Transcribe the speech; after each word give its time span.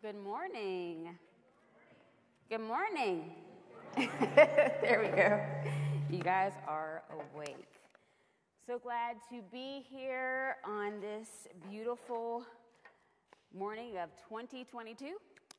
Good 0.00 0.22
morning. 0.22 1.08
Good 2.48 2.60
morning. 2.60 3.32
there 3.96 5.00
we 5.02 5.08
go. 5.08 5.40
You 6.08 6.22
guys 6.22 6.52
are 6.68 7.02
awake. 7.10 7.66
So 8.64 8.78
glad 8.78 9.16
to 9.28 9.42
be 9.50 9.84
here 9.90 10.54
on 10.64 11.00
this 11.00 11.48
beautiful 11.68 12.44
morning 13.52 13.98
of 13.98 14.10
2022. 14.28 15.16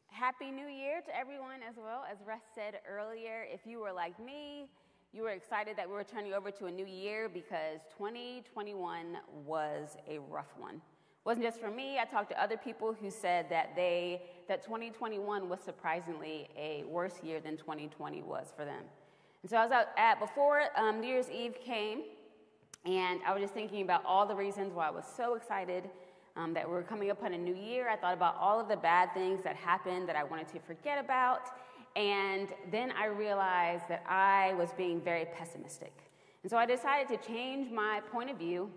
Happy 0.07 0.51
New 0.51 0.67
Year 0.67 1.01
to 1.05 1.13
everyone 1.13 1.59
as 1.69 1.75
well. 1.75 2.05
As 2.09 2.19
Russ 2.25 2.39
said 2.55 2.75
earlier, 2.89 3.45
if 3.53 3.65
you 3.65 3.81
were 3.81 3.91
like 3.91 4.17
me, 4.23 4.69
you 5.11 5.23
were 5.23 5.31
excited 5.31 5.75
that 5.75 5.85
we 5.85 5.95
were 5.95 6.05
turning 6.05 6.33
over 6.33 6.49
to 6.49 6.67
a 6.67 6.71
new 6.71 6.85
year 6.85 7.27
because 7.27 7.81
2021 7.97 9.17
was 9.45 9.97
a 10.09 10.17
rough 10.17 10.53
one 10.57 10.79
wasn't 11.29 11.45
just 11.45 11.59
for 11.59 11.69
me. 11.69 11.99
I 11.99 12.05
talked 12.05 12.31
to 12.31 12.41
other 12.41 12.57
people 12.57 12.91
who 12.99 13.11
said 13.11 13.51
that 13.51 13.75
they 13.75 14.23
that 14.47 14.63
2021 14.63 15.47
was 15.47 15.59
surprisingly 15.59 16.49
a 16.57 16.83
worse 16.87 17.21
year 17.21 17.39
than 17.39 17.55
2020 17.55 18.23
was 18.23 18.51
for 18.57 18.65
them. 18.65 18.81
And 19.43 19.51
so 19.51 19.57
I 19.57 19.63
was 19.63 19.71
out 19.71 19.89
at 19.95 20.19
before 20.19 20.63
um, 20.75 20.99
New 20.99 21.05
Year's 21.05 21.29
Eve 21.29 21.53
came, 21.63 22.01
and 22.83 23.19
I 23.27 23.31
was 23.31 23.43
just 23.43 23.53
thinking 23.53 23.83
about 23.83 24.03
all 24.05 24.25
the 24.25 24.33
reasons 24.33 24.73
why 24.73 24.87
I 24.87 24.89
was 24.89 25.03
so 25.05 25.35
excited 25.35 25.83
um, 26.35 26.55
that 26.55 26.67
we 26.67 26.75
are 26.75 26.81
coming 26.81 27.11
upon 27.11 27.33
a 27.33 27.37
new 27.37 27.53
year. 27.53 27.87
I 27.89 27.95
thought 27.95 28.15
about 28.15 28.35
all 28.39 28.59
of 28.59 28.67
the 28.67 28.77
bad 28.77 29.13
things 29.13 29.43
that 29.43 29.55
happened 29.55 30.09
that 30.09 30.15
I 30.15 30.23
wanted 30.23 30.47
to 30.47 30.59
forget 30.61 30.97
about, 30.97 31.41
and 31.95 32.47
then 32.71 32.91
I 32.93 33.05
realized 33.05 33.83
that 33.87 34.03
I 34.09 34.55
was 34.55 34.69
being 34.75 34.99
very 34.99 35.25
pessimistic. 35.25 35.93
And 36.41 36.49
so 36.49 36.57
I 36.57 36.65
decided 36.65 37.07
to 37.09 37.27
change 37.27 37.71
my 37.71 38.01
point 38.11 38.31
of 38.31 38.39
view 38.39 38.71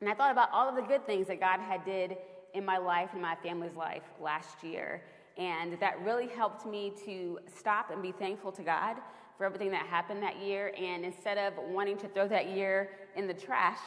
and 0.00 0.10
I 0.10 0.14
thought 0.14 0.30
about 0.30 0.50
all 0.52 0.68
of 0.68 0.76
the 0.76 0.82
good 0.82 1.06
things 1.06 1.26
that 1.28 1.40
God 1.40 1.60
had 1.60 1.84
did 1.84 2.16
in 2.52 2.64
my 2.64 2.78
life 2.78 3.10
and 3.12 3.22
my 3.22 3.36
family's 3.42 3.74
life 3.74 4.02
last 4.20 4.62
year. 4.62 5.02
And 5.36 5.78
that 5.80 6.00
really 6.02 6.28
helped 6.28 6.66
me 6.66 6.92
to 7.04 7.38
stop 7.56 7.90
and 7.90 8.00
be 8.00 8.12
thankful 8.12 8.52
to 8.52 8.62
God 8.62 8.96
for 9.36 9.44
everything 9.44 9.70
that 9.72 9.86
happened 9.86 10.22
that 10.22 10.38
year. 10.40 10.72
And 10.80 11.04
instead 11.04 11.38
of 11.38 11.54
wanting 11.70 11.98
to 11.98 12.08
throw 12.08 12.28
that 12.28 12.50
year 12.50 12.90
in 13.16 13.26
the 13.26 13.34
trash, 13.34 13.78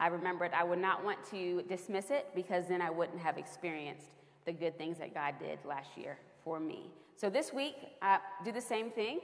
I 0.00 0.08
remembered 0.08 0.52
I 0.52 0.64
would 0.64 0.78
not 0.78 1.04
want 1.04 1.18
to 1.30 1.62
dismiss 1.62 2.10
it 2.10 2.26
because 2.34 2.68
then 2.68 2.82
I 2.82 2.90
wouldn't 2.90 3.20
have 3.20 3.38
experienced 3.38 4.08
the 4.44 4.52
good 4.52 4.76
things 4.76 4.98
that 4.98 5.14
God 5.14 5.34
did 5.38 5.58
last 5.64 5.96
year 5.96 6.18
for 6.42 6.60
me. 6.60 6.90
So 7.16 7.30
this 7.30 7.52
week, 7.52 7.76
I 8.02 8.18
do 8.44 8.52
the 8.52 8.60
same 8.60 8.90
thing 8.90 9.20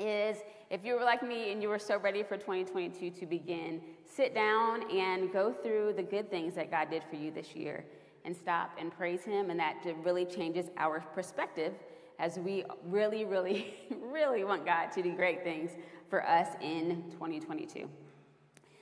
is 0.00 0.38
if 0.70 0.84
you 0.84 0.94
were 0.94 1.04
like 1.04 1.22
me 1.22 1.52
and 1.52 1.62
you 1.62 1.68
were 1.68 1.78
so 1.78 1.98
ready 1.98 2.22
for 2.22 2.36
2022 2.36 3.10
to 3.10 3.26
begin, 3.26 3.80
sit 4.04 4.34
down 4.34 4.90
and 4.90 5.32
go 5.32 5.52
through 5.52 5.94
the 5.96 6.02
good 6.02 6.30
things 6.30 6.54
that 6.54 6.70
God 6.70 6.90
did 6.90 7.02
for 7.10 7.16
you 7.16 7.30
this 7.30 7.54
year 7.54 7.84
and 8.24 8.36
stop 8.36 8.76
and 8.78 8.92
praise 8.92 9.22
Him. 9.24 9.50
And 9.50 9.58
that 9.60 9.84
really 10.02 10.24
changes 10.24 10.66
our 10.76 11.00
perspective 11.14 11.74
as 12.18 12.38
we 12.38 12.64
really, 12.86 13.24
really, 13.24 13.74
really 14.00 14.44
want 14.44 14.64
God 14.64 14.92
to 14.92 15.02
do 15.02 15.14
great 15.14 15.42
things 15.42 15.70
for 16.08 16.26
us 16.26 16.48
in 16.60 17.04
2022. 17.12 17.88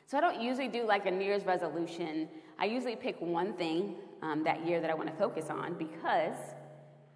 So 0.06 0.16
I 0.16 0.20
don't 0.20 0.40
usually 0.40 0.68
do 0.68 0.86
like 0.86 1.06
a 1.06 1.10
New 1.10 1.24
Year's 1.24 1.44
resolution. 1.44 2.28
I 2.58 2.64
usually 2.64 2.96
pick 2.96 3.20
one 3.20 3.52
thing 3.52 3.96
um, 4.22 4.42
that 4.44 4.66
year 4.66 4.80
that 4.80 4.90
I 4.90 4.94
want 4.94 5.08
to 5.08 5.14
focus 5.16 5.50
on 5.50 5.74
because 5.74 6.36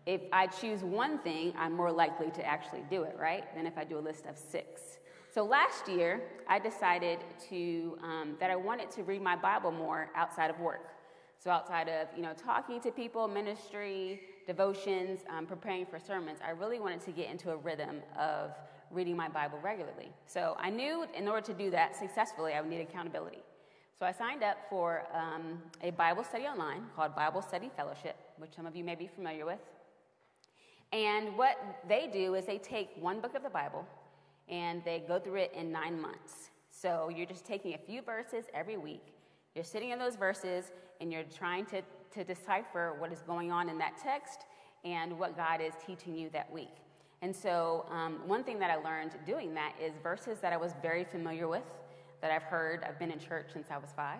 if 0.06 0.22
I 0.32 0.46
choose 0.46 0.82
one 0.82 1.18
thing, 1.18 1.54
I'm 1.56 1.72
more 1.74 1.92
likely 1.92 2.30
to 2.32 2.44
actually 2.44 2.82
do 2.90 3.04
it, 3.04 3.16
right? 3.18 3.44
Than 3.54 3.66
if 3.66 3.78
I 3.78 3.84
do 3.84 3.98
a 3.98 4.00
list 4.00 4.26
of 4.26 4.36
six. 4.36 4.98
So 5.32 5.44
last 5.44 5.88
year, 5.88 6.20
I 6.48 6.58
decided 6.58 7.20
to 7.48 7.98
um, 8.02 8.36
that 8.38 8.50
I 8.50 8.56
wanted 8.56 8.90
to 8.92 9.02
read 9.02 9.22
my 9.22 9.36
Bible 9.36 9.70
more 9.70 10.10
outside 10.14 10.50
of 10.50 10.60
work. 10.60 10.88
So 11.38 11.50
outside 11.50 11.88
of 11.88 12.08
you 12.14 12.22
know 12.22 12.34
talking 12.34 12.80
to 12.80 12.90
people, 12.90 13.26
ministry, 13.28 14.20
devotions, 14.46 15.20
um, 15.30 15.46
preparing 15.46 15.86
for 15.86 15.98
sermons, 15.98 16.40
I 16.44 16.50
really 16.50 16.80
wanted 16.80 17.00
to 17.02 17.12
get 17.12 17.30
into 17.30 17.50
a 17.50 17.56
rhythm 17.56 18.02
of 18.18 18.50
reading 18.90 19.16
my 19.16 19.28
Bible 19.28 19.58
regularly. 19.62 20.10
So 20.26 20.54
I 20.60 20.68
knew 20.68 21.06
in 21.16 21.26
order 21.26 21.46
to 21.46 21.54
do 21.54 21.70
that 21.70 21.96
successfully, 21.96 22.52
I 22.52 22.60
would 22.60 22.68
need 22.68 22.82
accountability. 22.82 23.42
So 23.98 24.04
I 24.04 24.12
signed 24.12 24.42
up 24.42 24.58
for 24.68 25.04
um, 25.14 25.62
a 25.80 25.90
Bible 25.92 26.24
study 26.24 26.44
online 26.44 26.82
called 26.94 27.14
Bible 27.14 27.40
Study 27.40 27.70
Fellowship, 27.74 28.16
which 28.36 28.50
some 28.54 28.66
of 28.66 28.76
you 28.76 28.84
may 28.84 28.96
be 28.96 29.06
familiar 29.06 29.46
with. 29.46 29.60
And 30.92 31.36
what 31.38 31.56
they 31.88 32.08
do 32.12 32.34
is 32.34 32.44
they 32.44 32.58
take 32.58 32.90
one 33.00 33.20
book 33.20 33.34
of 33.34 33.42
the 33.42 33.50
Bible 33.50 33.86
and 34.48 34.82
they 34.84 35.02
go 35.06 35.18
through 35.18 35.36
it 35.36 35.52
in 35.56 35.72
nine 35.72 36.00
months. 36.00 36.50
So 36.70 37.08
you're 37.08 37.26
just 37.26 37.46
taking 37.46 37.74
a 37.74 37.78
few 37.78 38.02
verses 38.02 38.44
every 38.52 38.76
week. 38.76 39.14
You're 39.54 39.64
sitting 39.64 39.90
in 39.90 39.98
those 39.98 40.16
verses 40.16 40.72
and 41.00 41.10
you're 41.12 41.24
trying 41.24 41.64
to, 41.66 41.82
to 42.12 42.24
decipher 42.24 42.94
what 42.98 43.12
is 43.12 43.22
going 43.22 43.50
on 43.50 43.68
in 43.68 43.78
that 43.78 43.96
text 44.02 44.44
and 44.84 45.18
what 45.18 45.36
God 45.36 45.60
is 45.60 45.72
teaching 45.86 46.14
you 46.14 46.28
that 46.30 46.52
week. 46.52 46.74
And 47.22 47.34
so, 47.34 47.86
um, 47.88 48.18
one 48.26 48.42
thing 48.42 48.58
that 48.58 48.70
I 48.70 48.76
learned 48.76 49.12
doing 49.24 49.54
that 49.54 49.74
is 49.80 49.92
verses 50.02 50.40
that 50.40 50.52
I 50.52 50.56
was 50.56 50.72
very 50.82 51.04
familiar 51.04 51.46
with, 51.46 51.62
that 52.20 52.32
I've 52.32 52.42
heard, 52.42 52.82
I've 52.82 52.98
been 52.98 53.12
in 53.12 53.20
church 53.20 53.50
since 53.52 53.68
I 53.70 53.78
was 53.78 53.90
five, 53.94 54.18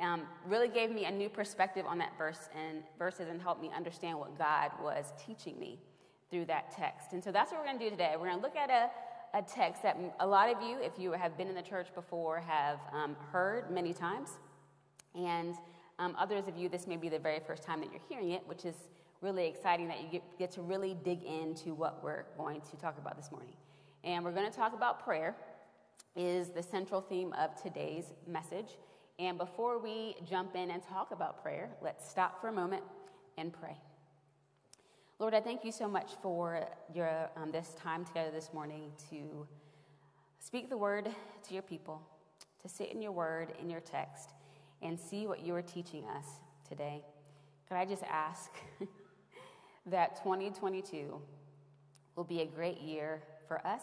um, 0.00 0.22
really 0.46 0.68
gave 0.68 0.90
me 0.90 1.04
a 1.04 1.10
new 1.10 1.28
perspective 1.28 1.84
on 1.86 1.98
that 1.98 2.16
verse 2.16 2.48
and 2.56 2.78
verses 2.98 3.28
and 3.28 3.40
helped 3.42 3.60
me 3.60 3.70
understand 3.76 4.18
what 4.18 4.38
God 4.38 4.70
was 4.82 5.12
teaching 5.26 5.58
me 5.60 5.78
through 6.30 6.44
that 6.46 6.76
text. 6.76 7.12
And 7.12 7.22
so 7.22 7.32
that's 7.32 7.50
what 7.50 7.60
we're 7.60 7.66
going 7.66 7.78
to 7.78 7.84
do 7.84 7.90
today. 7.90 8.12
We're 8.18 8.26
going 8.26 8.38
to 8.38 8.42
look 8.42 8.56
at 8.56 8.70
a, 8.70 8.90
a 9.38 9.42
text 9.42 9.82
that 9.82 9.96
a 10.20 10.26
lot 10.26 10.50
of 10.50 10.62
you, 10.62 10.78
if 10.80 10.98
you 10.98 11.12
have 11.12 11.36
been 11.36 11.48
in 11.48 11.54
the 11.54 11.62
church 11.62 11.88
before, 11.94 12.40
have 12.40 12.78
um, 12.92 13.16
heard 13.32 13.70
many 13.70 13.92
times. 13.92 14.30
And 15.14 15.54
um, 15.98 16.14
others 16.18 16.46
of 16.48 16.56
you, 16.56 16.68
this 16.68 16.86
may 16.86 16.96
be 16.96 17.08
the 17.08 17.18
very 17.18 17.40
first 17.46 17.62
time 17.62 17.80
that 17.80 17.90
you're 17.90 18.02
hearing 18.08 18.30
it, 18.30 18.46
which 18.46 18.64
is 18.64 18.76
really 19.20 19.46
exciting 19.46 19.88
that 19.88 20.00
you 20.00 20.08
get, 20.08 20.38
get 20.38 20.50
to 20.52 20.62
really 20.62 20.96
dig 21.04 21.22
into 21.24 21.74
what 21.74 22.02
we're 22.04 22.24
going 22.36 22.60
to 22.70 22.76
talk 22.76 22.98
about 22.98 23.16
this 23.16 23.30
morning. 23.32 23.54
And 24.04 24.24
we're 24.24 24.32
going 24.32 24.48
to 24.48 24.56
talk 24.56 24.74
about 24.74 25.04
prayer, 25.04 25.34
is 26.14 26.50
the 26.50 26.62
central 26.62 27.00
theme 27.00 27.32
of 27.32 27.60
today's 27.60 28.12
message. 28.26 28.76
And 29.18 29.36
before 29.36 29.78
we 29.78 30.14
jump 30.28 30.54
in 30.54 30.70
and 30.70 30.82
talk 30.82 31.10
about 31.10 31.42
prayer, 31.42 31.70
let's 31.82 32.08
stop 32.08 32.40
for 32.40 32.48
a 32.48 32.52
moment 32.52 32.84
and 33.36 33.52
pray. 33.52 33.76
Lord, 35.20 35.34
I 35.34 35.40
thank 35.40 35.64
you 35.64 35.72
so 35.72 35.88
much 35.88 36.12
for 36.22 36.64
your, 36.94 37.28
um, 37.36 37.50
this 37.50 37.74
time 37.74 38.04
together 38.04 38.30
this 38.30 38.54
morning 38.54 38.92
to 39.10 39.48
speak 40.38 40.70
the 40.70 40.76
word 40.76 41.08
to 41.48 41.54
your 41.54 41.64
people, 41.64 42.00
to 42.62 42.68
sit 42.68 42.92
in 42.92 43.02
your 43.02 43.10
word, 43.10 43.52
in 43.60 43.68
your 43.68 43.80
text, 43.80 44.30
and 44.80 44.96
see 44.98 45.26
what 45.26 45.44
you 45.44 45.56
are 45.56 45.62
teaching 45.62 46.04
us 46.04 46.24
today. 46.68 47.02
Could 47.66 47.78
I 47.78 47.84
just 47.84 48.04
ask 48.04 48.52
that 49.86 50.22
2022 50.22 51.20
will 52.14 52.22
be 52.22 52.42
a 52.42 52.46
great 52.46 52.80
year 52.80 53.20
for 53.48 53.66
us 53.66 53.82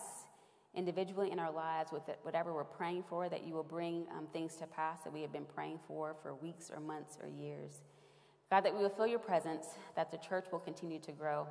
individually 0.73 1.33
in 1.33 1.39
our 1.39 1.51
lives 1.51 1.91
with 1.91 2.03
whatever 2.21 2.53
we're 2.53 2.63
praying 2.63 3.03
for, 3.09 3.27
that 3.27 3.45
you 3.45 3.53
will 3.53 3.63
bring 3.63 4.05
um, 4.17 4.27
things 4.31 4.55
to 4.55 4.67
pass 4.67 5.01
that 5.01 5.11
we 5.11 5.21
have 5.21 5.33
been 5.33 5.47
praying 5.53 5.79
for 5.85 6.15
for 6.21 6.33
weeks 6.33 6.71
or 6.73 6.79
months 6.79 7.17
or 7.21 7.27
years. 7.27 7.81
God, 8.49 8.61
that 8.61 8.75
we 8.75 8.81
will 8.81 8.89
feel 8.89 9.07
your 9.07 9.19
presence, 9.19 9.65
that 9.95 10.11
the 10.11 10.17
church 10.17 10.45
will 10.51 10.59
continue 10.59 10.99
to 10.99 11.11
grow 11.11 11.47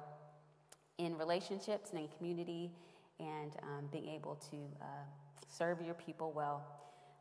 in 0.99 1.16
relationships 1.19 1.91
and 1.91 2.00
in 2.00 2.09
community 2.16 2.71
and 3.19 3.56
um, 3.62 3.88
being 3.91 4.09
able 4.09 4.37
to 4.50 4.56
uh, 4.81 4.84
serve 5.49 5.81
your 5.83 5.94
people 5.94 6.33
well. 6.33 6.65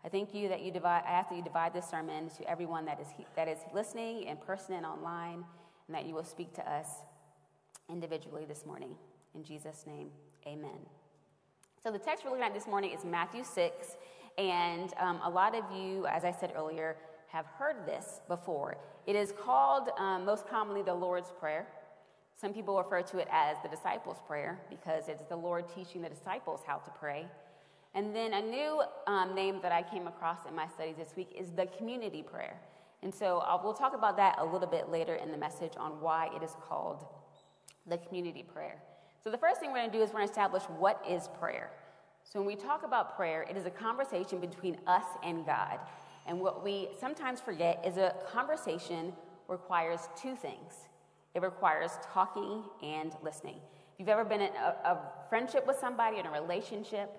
I 0.05 0.09
thank 0.09 0.33
you 0.33 0.49
that 0.49 0.61
you 0.61 0.71
divide, 0.71 1.03
I 1.07 1.11
ask 1.11 1.29
that 1.29 1.35
you 1.35 1.43
divide 1.43 1.73
this 1.73 1.89
sermon 1.89 2.29
to 2.37 2.49
everyone 2.49 2.85
that 2.85 2.99
is, 2.99 3.07
that 3.35 3.47
is 3.47 3.59
listening 3.73 4.23
in 4.23 4.37
person 4.37 4.75
and 4.75 4.85
online, 4.85 5.45
and 5.87 5.95
that 5.95 6.05
you 6.05 6.13
will 6.13 6.25
speak 6.25 6.53
to 6.55 6.71
us 6.71 6.87
individually 7.89 8.45
this 8.45 8.65
morning. 8.65 8.95
In 9.33 9.43
Jesus' 9.43 9.85
name, 9.87 10.09
amen. 10.45 10.79
So 11.81 11.91
the 11.91 11.99
text 11.99 12.23
we're 12.23 12.31
looking 12.31 12.45
at 12.45 12.53
this 12.53 12.67
morning 12.67 12.91
is 12.91 13.05
Matthew 13.05 13.43
6, 13.43 13.97
and 14.37 14.93
um, 14.99 15.19
a 15.23 15.29
lot 15.29 15.55
of 15.55 15.63
you, 15.75 16.05
as 16.07 16.23
I 16.25 16.31
said 16.31 16.53
earlier, 16.55 16.97
have 17.33 17.47
heard 17.57 17.87
this 17.87 18.21
before. 18.27 18.77
It 19.07 19.15
is 19.15 19.33
called 19.43 19.89
um, 19.97 20.23
most 20.23 20.47
commonly 20.47 20.83
the 20.83 20.93
Lord's 20.93 21.31
Prayer. 21.39 21.67
Some 22.39 22.53
people 22.53 22.77
refer 22.77 23.01
to 23.01 23.17
it 23.17 23.27
as 23.31 23.57
the 23.63 23.69
disciples' 23.69 24.17
prayer 24.27 24.61
because 24.69 25.09
it's 25.09 25.23
the 25.25 25.35
Lord 25.35 25.65
teaching 25.73 26.03
the 26.03 26.09
disciples 26.09 26.61
how 26.65 26.77
to 26.77 26.91
pray. 26.91 27.25
And 27.95 28.15
then 28.15 28.33
a 28.33 28.41
new 28.41 28.83
um, 29.07 29.33
name 29.33 29.59
that 29.63 29.71
I 29.71 29.81
came 29.81 30.05
across 30.05 30.39
in 30.47 30.55
my 30.55 30.67
studies 30.67 30.95
this 30.97 31.15
week 31.17 31.29
is 31.35 31.49
the 31.49 31.65
community 31.65 32.21
prayer. 32.21 32.55
And 33.01 33.13
so 33.13 33.39
uh, 33.39 33.59
we'll 33.63 33.73
talk 33.73 33.95
about 33.95 34.15
that 34.17 34.35
a 34.37 34.45
little 34.45 34.67
bit 34.67 34.89
later 34.89 35.15
in 35.15 35.31
the 35.31 35.37
message 35.37 35.73
on 35.77 35.99
why 36.01 36.29
it 36.35 36.43
is 36.43 36.55
called 36.67 37.03
the 37.87 37.97
community 37.97 38.43
prayer. 38.43 38.77
So 39.23 39.31
the 39.31 39.39
first 39.39 39.59
thing 39.59 39.71
we're 39.71 39.79
going 39.79 39.91
to 39.91 39.97
do 39.97 40.03
is 40.03 40.09
we're 40.09 40.19
going 40.19 40.27
to 40.27 40.31
establish 40.31 40.63
what 40.77 41.03
is 41.09 41.29
prayer. 41.39 41.71
So 42.23 42.39
when 42.39 42.47
we 42.47 42.55
talk 42.55 42.83
about 42.85 43.15
prayer, 43.15 43.43
it 43.49 43.57
is 43.57 43.65
a 43.65 43.71
conversation 43.71 44.39
between 44.39 44.77
us 44.85 45.05
and 45.23 45.45
God. 45.47 45.79
And 46.25 46.39
what 46.39 46.63
we 46.63 46.89
sometimes 46.99 47.41
forget 47.41 47.83
is 47.85 47.97
a 47.97 48.15
conversation 48.31 49.13
requires 49.47 50.07
two 50.19 50.35
things 50.35 50.73
it 51.35 51.41
requires 51.41 51.91
talking 52.13 52.63
and 52.83 53.11
listening. 53.23 53.55
If 53.55 53.99
you've 53.99 54.09
ever 54.09 54.23
been 54.23 54.41
in 54.41 54.51
a, 54.55 54.75
a 54.85 54.99
friendship 55.29 55.65
with 55.65 55.77
somebody, 55.79 56.19
in 56.19 56.25
a 56.25 56.31
relationship, 56.31 57.09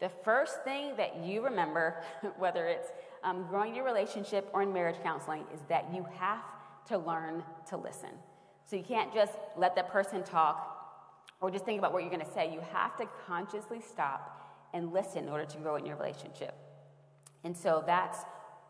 the 0.00 0.08
first 0.08 0.64
thing 0.64 0.96
that 0.96 1.24
you 1.24 1.44
remember, 1.44 2.02
whether 2.38 2.66
it's 2.66 2.88
um, 3.22 3.46
growing 3.48 3.74
your 3.74 3.84
relationship 3.84 4.48
or 4.52 4.62
in 4.62 4.72
marriage 4.72 4.96
counseling, 5.02 5.44
is 5.54 5.60
that 5.68 5.86
you 5.94 6.04
have 6.18 6.42
to 6.88 6.98
learn 6.98 7.44
to 7.68 7.76
listen. 7.76 8.10
So 8.66 8.76
you 8.76 8.82
can't 8.82 9.14
just 9.14 9.32
let 9.56 9.76
that 9.76 9.90
person 9.92 10.24
talk 10.24 10.68
or 11.40 11.50
just 11.50 11.64
think 11.64 11.78
about 11.78 11.92
what 11.92 12.02
you're 12.02 12.12
going 12.12 12.24
to 12.24 12.32
say. 12.32 12.52
You 12.52 12.60
have 12.72 12.96
to 12.96 13.06
consciously 13.26 13.80
stop 13.80 14.68
and 14.74 14.92
listen 14.92 15.24
in 15.24 15.28
order 15.28 15.44
to 15.44 15.58
grow 15.58 15.76
in 15.76 15.86
your 15.86 15.96
relationship. 15.96 16.54
And 17.44 17.56
so 17.56 17.84
that's 17.86 18.18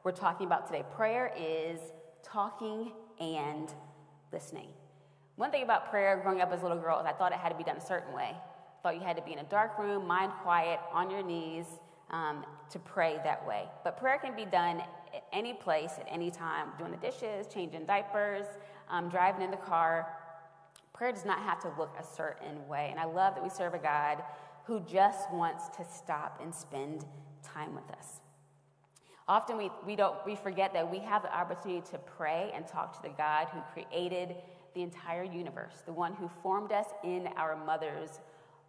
we're 0.04 0.12
talking 0.12 0.46
about 0.46 0.66
today. 0.66 0.84
Prayer 0.96 1.32
is 1.38 1.78
talking 2.22 2.93
and 3.20 3.72
listening. 4.32 4.69
One 5.37 5.50
thing 5.50 5.62
about 5.62 5.90
prayer 5.90 6.20
growing 6.22 6.40
up 6.40 6.52
as 6.52 6.60
a 6.60 6.62
little 6.62 6.78
girl 6.78 6.99
is 6.99 7.06
I 7.06 7.12
thought 7.12 7.32
it 7.32 7.38
had 7.38 7.50
to 7.50 7.54
be 7.54 7.64
done 7.64 7.76
a 7.76 7.87
certain 7.87 8.12
way. 8.12 8.34
I 8.34 8.82
thought 8.82 8.96
you 8.96 9.00
had 9.00 9.16
to 9.16 9.22
be 9.22 9.32
in 9.32 9.38
a 9.38 9.44
dark 9.44 9.78
room, 9.78 10.06
mind 10.06 10.32
quiet, 10.43 10.81
on 10.93 11.08
your 11.08 11.22
knees 11.22 11.66
um, 12.10 12.44
to 12.70 12.78
pray 12.81 13.20
that 13.25 13.46
way. 13.46 13.64
But 13.84 13.96
prayer 13.96 14.19
can 14.19 14.34
be 14.34 14.44
done 14.44 14.81
at 15.14 15.25
any 15.32 15.54
place, 15.54 15.93
at 15.99 16.06
any 16.10 16.31
time, 16.31 16.69
doing 16.78 16.90
the 16.90 16.96
dishes, 16.96 17.46
changing 17.52 17.87
diapers, 17.87 18.46
um, 18.90 19.08
driving 19.08 19.43
in 19.43 19.50
the 19.50 19.56
car. 19.56 20.16
Prayer 20.93 21.12
does 21.12 21.25
not 21.25 21.38
have 21.40 21.60
to 21.60 21.72
look 21.78 21.96
a 21.98 22.05
certain 22.05 22.66
way. 22.66 22.88
And 22.90 22.98
I 22.98 23.05
love 23.05 23.34
that 23.37 23.43
we 23.43 23.50
serve 23.50 23.75
a 23.75 23.78
God 23.78 24.22
who 24.64 24.81
just 24.81 25.32
wants 25.32 25.69
to 25.76 25.84
stop 25.84 26.40
and 26.43 26.52
spend 26.55 27.05
time 27.43 27.75
with 27.75 27.88
us. 27.96 28.21
Often 29.28 29.56
we, 29.56 29.70
we, 29.86 29.96
don't, 29.96 30.16
we 30.26 30.34
forget 30.34 30.72
that 30.72 30.90
we 30.90 30.98
have 30.98 31.22
the 31.22 31.34
opportunity 31.34 31.82
to 31.92 31.98
pray 31.98 32.50
and 32.54 32.66
talk 32.66 32.94
to 32.96 33.08
the 33.08 33.14
God 33.16 33.48
who 33.48 33.60
created 33.72 34.36
the 34.74 34.82
entire 34.82 35.22
universe, 35.22 35.82
the 35.86 35.92
one 35.92 36.14
who 36.14 36.28
formed 36.42 36.72
us 36.72 36.86
in 37.04 37.28
our 37.36 37.56
mother's 37.56 38.20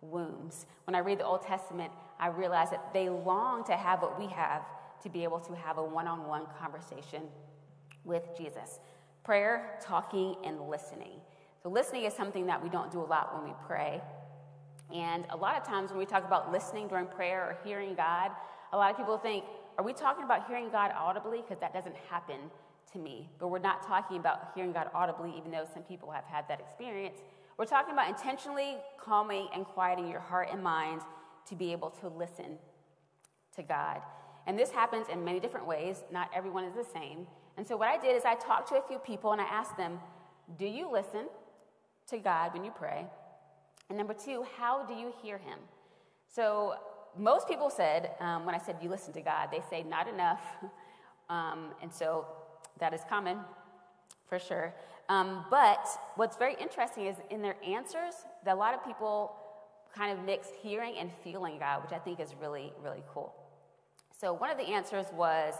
wombs. 0.01 0.65
When 0.85 0.95
I 0.95 0.99
read 0.99 1.19
the 1.19 1.25
Old 1.25 1.41
Testament, 1.41 1.91
I 2.19 2.27
realize 2.27 2.69
that 2.69 2.93
they 2.93 3.09
long 3.09 3.63
to 3.65 3.75
have 3.75 4.01
what 4.01 4.19
we 4.19 4.27
have 4.27 4.63
to 5.01 5.09
be 5.09 5.23
able 5.23 5.39
to 5.41 5.55
have 5.55 5.77
a 5.77 5.83
one 5.83 6.07
on 6.07 6.27
one 6.27 6.45
conversation 6.59 7.23
with 8.03 8.23
Jesus. 8.37 8.79
Prayer, 9.23 9.77
talking, 9.81 10.35
and 10.43 10.69
listening. 10.69 11.19
So, 11.61 11.69
listening 11.69 12.03
is 12.03 12.13
something 12.13 12.45
that 12.47 12.61
we 12.61 12.69
don't 12.69 12.91
do 12.91 12.99
a 12.99 13.05
lot 13.05 13.33
when 13.35 13.45
we 13.45 13.55
pray. 13.65 14.01
And 14.93 15.25
a 15.29 15.37
lot 15.37 15.57
of 15.57 15.65
times 15.65 15.89
when 15.89 15.99
we 15.99 16.05
talk 16.05 16.25
about 16.25 16.51
listening 16.51 16.87
during 16.87 17.07
prayer 17.07 17.41
or 17.41 17.57
hearing 17.63 17.95
God, 17.95 18.31
a 18.73 18.77
lot 18.77 18.91
of 18.91 18.97
people 18.97 19.17
think, 19.17 19.45
are 19.77 19.83
we 19.83 19.93
talking 19.93 20.23
about 20.23 20.47
hearing 20.47 20.69
God 20.69 20.91
audibly? 20.97 21.41
Because 21.41 21.59
that 21.59 21.73
doesn't 21.73 21.95
happen 22.09 22.37
to 22.91 22.99
me. 22.99 23.29
But 23.39 23.49
we're 23.49 23.59
not 23.59 23.85
talking 23.85 24.17
about 24.17 24.51
hearing 24.55 24.71
God 24.71 24.89
audibly, 24.93 25.33
even 25.37 25.51
though 25.51 25.65
some 25.73 25.83
people 25.83 26.11
have 26.11 26.25
had 26.25 26.47
that 26.47 26.59
experience. 26.59 27.19
We're 27.57 27.65
talking 27.65 27.93
about 27.93 28.09
intentionally 28.09 28.77
calming 28.99 29.47
and 29.53 29.65
quieting 29.65 30.07
your 30.07 30.19
heart 30.19 30.49
and 30.51 30.63
mind 30.63 31.01
to 31.49 31.55
be 31.55 31.71
able 31.71 31.89
to 32.01 32.07
listen 32.07 32.57
to 33.55 33.63
God. 33.63 34.01
And 34.47 34.57
this 34.57 34.71
happens 34.71 35.07
in 35.11 35.23
many 35.23 35.39
different 35.39 35.67
ways. 35.67 36.03
Not 36.11 36.29
everyone 36.35 36.63
is 36.65 36.73
the 36.73 36.85
same. 36.93 37.27
And 37.57 37.67
so, 37.67 37.77
what 37.77 37.87
I 37.87 37.97
did 37.97 38.15
is 38.15 38.23
I 38.25 38.35
talked 38.35 38.69
to 38.69 38.75
a 38.75 38.81
few 38.87 38.97
people 38.97 39.31
and 39.31 39.41
I 39.41 39.45
asked 39.45 39.77
them, 39.77 39.99
Do 40.57 40.65
you 40.65 40.91
listen 40.91 41.27
to 42.09 42.17
God 42.17 42.53
when 42.53 42.63
you 42.63 42.71
pray? 42.71 43.05
And 43.89 43.97
number 43.97 44.13
two, 44.13 44.45
how 44.57 44.83
do 44.85 44.93
you 44.93 45.13
hear 45.21 45.37
Him? 45.37 45.59
So, 46.27 46.75
most 47.17 47.47
people 47.47 47.69
said, 47.69 48.11
um, 48.19 48.45
when 48.45 48.55
I 48.55 48.57
said 48.57 48.77
you 48.81 48.89
listen 48.89 49.13
to 49.13 49.21
God, 49.21 49.49
they 49.51 49.61
say 49.69 49.83
not 49.83 50.07
enough. 50.07 50.41
Um, 51.29 51.71
and 51.81 51.91
so 51.93 52.25
that 52.79 52.93
is 52.93 53.01
common 53.07 53.37
for 54.27 54.39
sure. 54.39 54.73
Um, 55.09 55.45
but 55.49 55.87
what's 56.15 56.37
very 56.37 56.55
interesting 56.59 57.05
is 57.05 57.17
in 57.29 57.41
their 57.41 57.55
answers, 57.65 58.13
that 58.45 58.55
a 58.55 58.59
lot 58.59 58.73
of 58.73 58.83
people 58.85 59.35
kind 59.95 60.17
of 60.17 60.25
mixed 60.25 60.51
hearing 60.61 60.95
and 60.97 61.11
feeling 61.23 61.59
God, 61.59 61.83
which 61.83 61.93
I 61.93 61.99
think 61.99 62.19
is 62.19 62.33
really, 62.41 62.73
really 62.83 63.03
cool. 63.13 63.33
So 64.19 64.33
one 64.33 64.49
of 64.49 64.57
the 64.57 64.63
answers 64.63 65.05
was, 65.13 65.53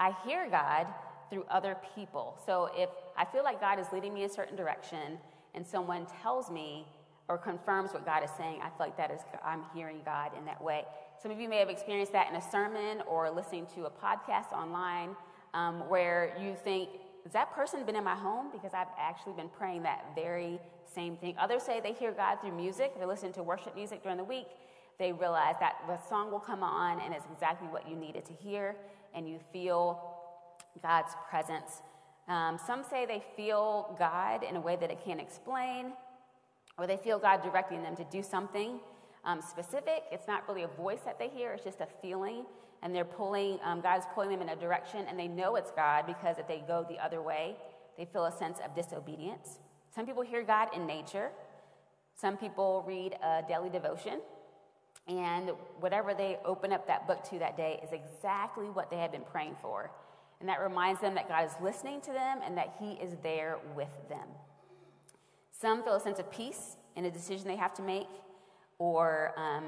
I 0.00 0.14
hear 0.26 0.48
God 0.48 0.86
through 1.30 1.44
other 1.50 1.76
people. 1.94 2.38
So 2.46 2.70
if 2.76 2.88
I 3.16 3.24
feel 3.24 3.44
like 3.44 3.60
God 3.60 3.78
is 3.78 3.86
leading 3.92 4.14
me 4.14 4.24
a 4.24 4.28
certain 4.28 4.56
direction 4.56 5.18
and 5.54 5.66
someone 5.66 6.06
tells 6.22 6.50
me 6.50 6.86
or 7.28 7.38
confirms 7.38 7.92
what 7.92 8.04
God 8.04 8.22
is 8.22 8.30
saying, 8.36 8.60
I 8.62 8.68
feel 8.68 8.80
like 8.80 8.96
that 8.96 9.10
is 9.10 9.20
I'm 9.44 9.62
hearing 9.74 10.00
God 10.04 10.32
in 10.36 10.44
that 10.44 10.62
way. 10.62 10.84
Some 11.22 11.30
of 11.30 11.40
you 11.40 11.48
may 11.48 11.58
have 11.58 11.70
experienced 11.70 12.12
that 12.12 12.28
in 12.28 12.36
a 12.36 12.50
sermon 12.50 13.02
or 13.06 13.30
listening 13.30 13.66
to 13.74 13.86
a 13.86 13.90
podcast 13.90 14.52
online 14.52 15.16
um, 15.54 15.88
where 15.88 16.36
you 16.40 16.54
think, 16.62 16.90
has 17.22 17.32
that 17.32 17.54
person 17.54 17.86
been 17.86 17.96
in 17.96 18.04
my 18.04 18.14
home? 18.14 18.48
Because 18.52 18.72
I've 18.74 18.88
actually 18.98 19.32
been 19.32 19.48
praying 19.48 19.84
that 19.84 20.04
very 20.14 20.60
same 20.94 21.16
thing. 21.16 21.34
Others 21.38 21.62
say 21.62 21.80
they 21.80 21.92
hear 21.92 22.12
God 22.12 22.40
through 22.40 22.54
music. 22.54 22.98
they 22.98 23.06
listen 23.06 23.32
to 23.32 23.42
worship 23.42 23.74
music 23.74 24.02
during 24.02 24.18
the 24.18 24.24
week. 24.24 24.48
They 24.98 25.12
realize 25.12 25.56
that 25.60 25.76
the 25.86 25.96
song 26.08 26.30
will 26.30 26.40
come 26.40 26.62
on 26.62 27.00
and 27.00 27.14
it's 27.14 27.26
exactly 27.32 27.68
what 27.68 27.88
you 27.88 27.96
needed 27.96 28.24
to 28.26 28.32
hear, 28.32 28.76
and 29.14 29.28
you 29.28 29.40
feel 29.52 30.00
God's 30.82 31.14
presence. 31.28 31.82
Um, 32.28 32.58
some 32.64 32.84
say 32.88 33.06
they 33.06 33.22
feel 33.36 33.96
God 33.98 34.44
in 34.44 34.56
a 34.56 34.60
way 34.60 34.76
that 34.76 34.90
it 34.90 35.04
can't 35.04 35.20
explain 35.20 35.92
or 36.78 36.86
they 36.86 36.96
feel 36.96 37.18
God 37.18 37.42
directing 37.42 37.82
them 37.82 37.96
to 37.96 38.04
do 38.04 38.22
something 38.22 38.78
um, 39.24 39.40
specific. 39.40 40.04
It's 40.12 40.26
not 40.26 40.46
really 40.48 40.62
a 40.62 40.68
voice 40.68 41.00
that 41.04 41.18
they 41.18 41.28
hear, 41.28 41.52
it's 41.52 41.64
just 41.64 41.80
a 41.80 41.88
feeling. 42.02 42.44
And 42.82 42.94
they're 42.94 43.04
pulling, 43.04 43.58
um, 43.64 43.80
God's 43.80 44.04
pulling 44.14 44.28
them 44.28 44.42
in 44.42 44.50
a 44.50 44.56
direction, 44.56 45.06
and 45.08 45.18
they 45.18 45.26
know 45.26 45.56
it's 45.56 45.70
God 45.70 46.04
because 46.06 46.36
if 46.38 46.46
they 46.46 46.62
go 46.66 46.84
the 46.86 47.02
other 47.02 47.22
way, 47.22 47.56
they 47.96 48.04
feel 48.04 48.26
a 48.26 48.32
sense 48.32 48.58
of 48.62 48.74
disobedience. 48.74 49.58
Some 49.94 50.04
people 50.04 50.22
hear 50.22 50.42
God 50.42 50.68
in 50.74 50.86
nature. 50.86 51.30
Some 52.14 52.36
people 52.36 52.84
read 52.86 53.16
a 53.22 53.42
daily 53.48 53.70
devotion. 53.70 54.20
And 55.06 55.50
whatever 55.80 56.14
they 56.14 56.38
open 56.44 56.72
up 56.72 56.86
that 56.86 57.06
book 57.06 57.22
to 57.30 57.38
that 57.38 57.56
day 57.56 57.80
is 57.82 57.90
exactly 57.92 58.66
what 58.66 58.90
they 58.90 58.96
had 58.96 59.12
been 59.12 59.24
praying 59.30 59.56
for. 59.60 59.90
And 60.40 60.48
that 60.48 60.60
reminds 60.60 61.00
them 61.00 61.14
that 61.14 61.28
God 61.28 61.46
is 61.46 61.52
listening 61.62 62.00
to 62.02 62.12
them 62.12 62.40
and 62.44 62.56
that 62.56 62.74
He 62.80 62.92
is 62.92 63.14
there 63.22 63.58
with 63.76 63.92
them. 64.08 64.26
Some 65.64 65.82
feel 65.82 65.94
a 65.94 66.00
sense 66.00 66.18
of 66.18 66.30
peace 66.30 66.76
in 66.94 67.06
a 67.06 67.10
decision 67.10 67.48
they 67.48 67.56
have 67.56 67.72
to 67.72 67.82
make, 67.82 68.10
or 68.78 69.32
um, 69.38 69.64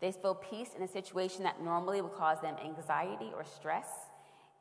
they 0.00 0.10
feel 0.10 0.34
peace 0.34 0.70
in 0.74 0.82
a 0.82 0.88
situation 0.88 1.42
that 1.42 1.62
normally 1.62 2.00
would 2.00 2.14
cause 2.14 2.40
them 2.40 2.56
anxiety 2.64 3.30
or 3.36 3.44
stress. 3.44 3.88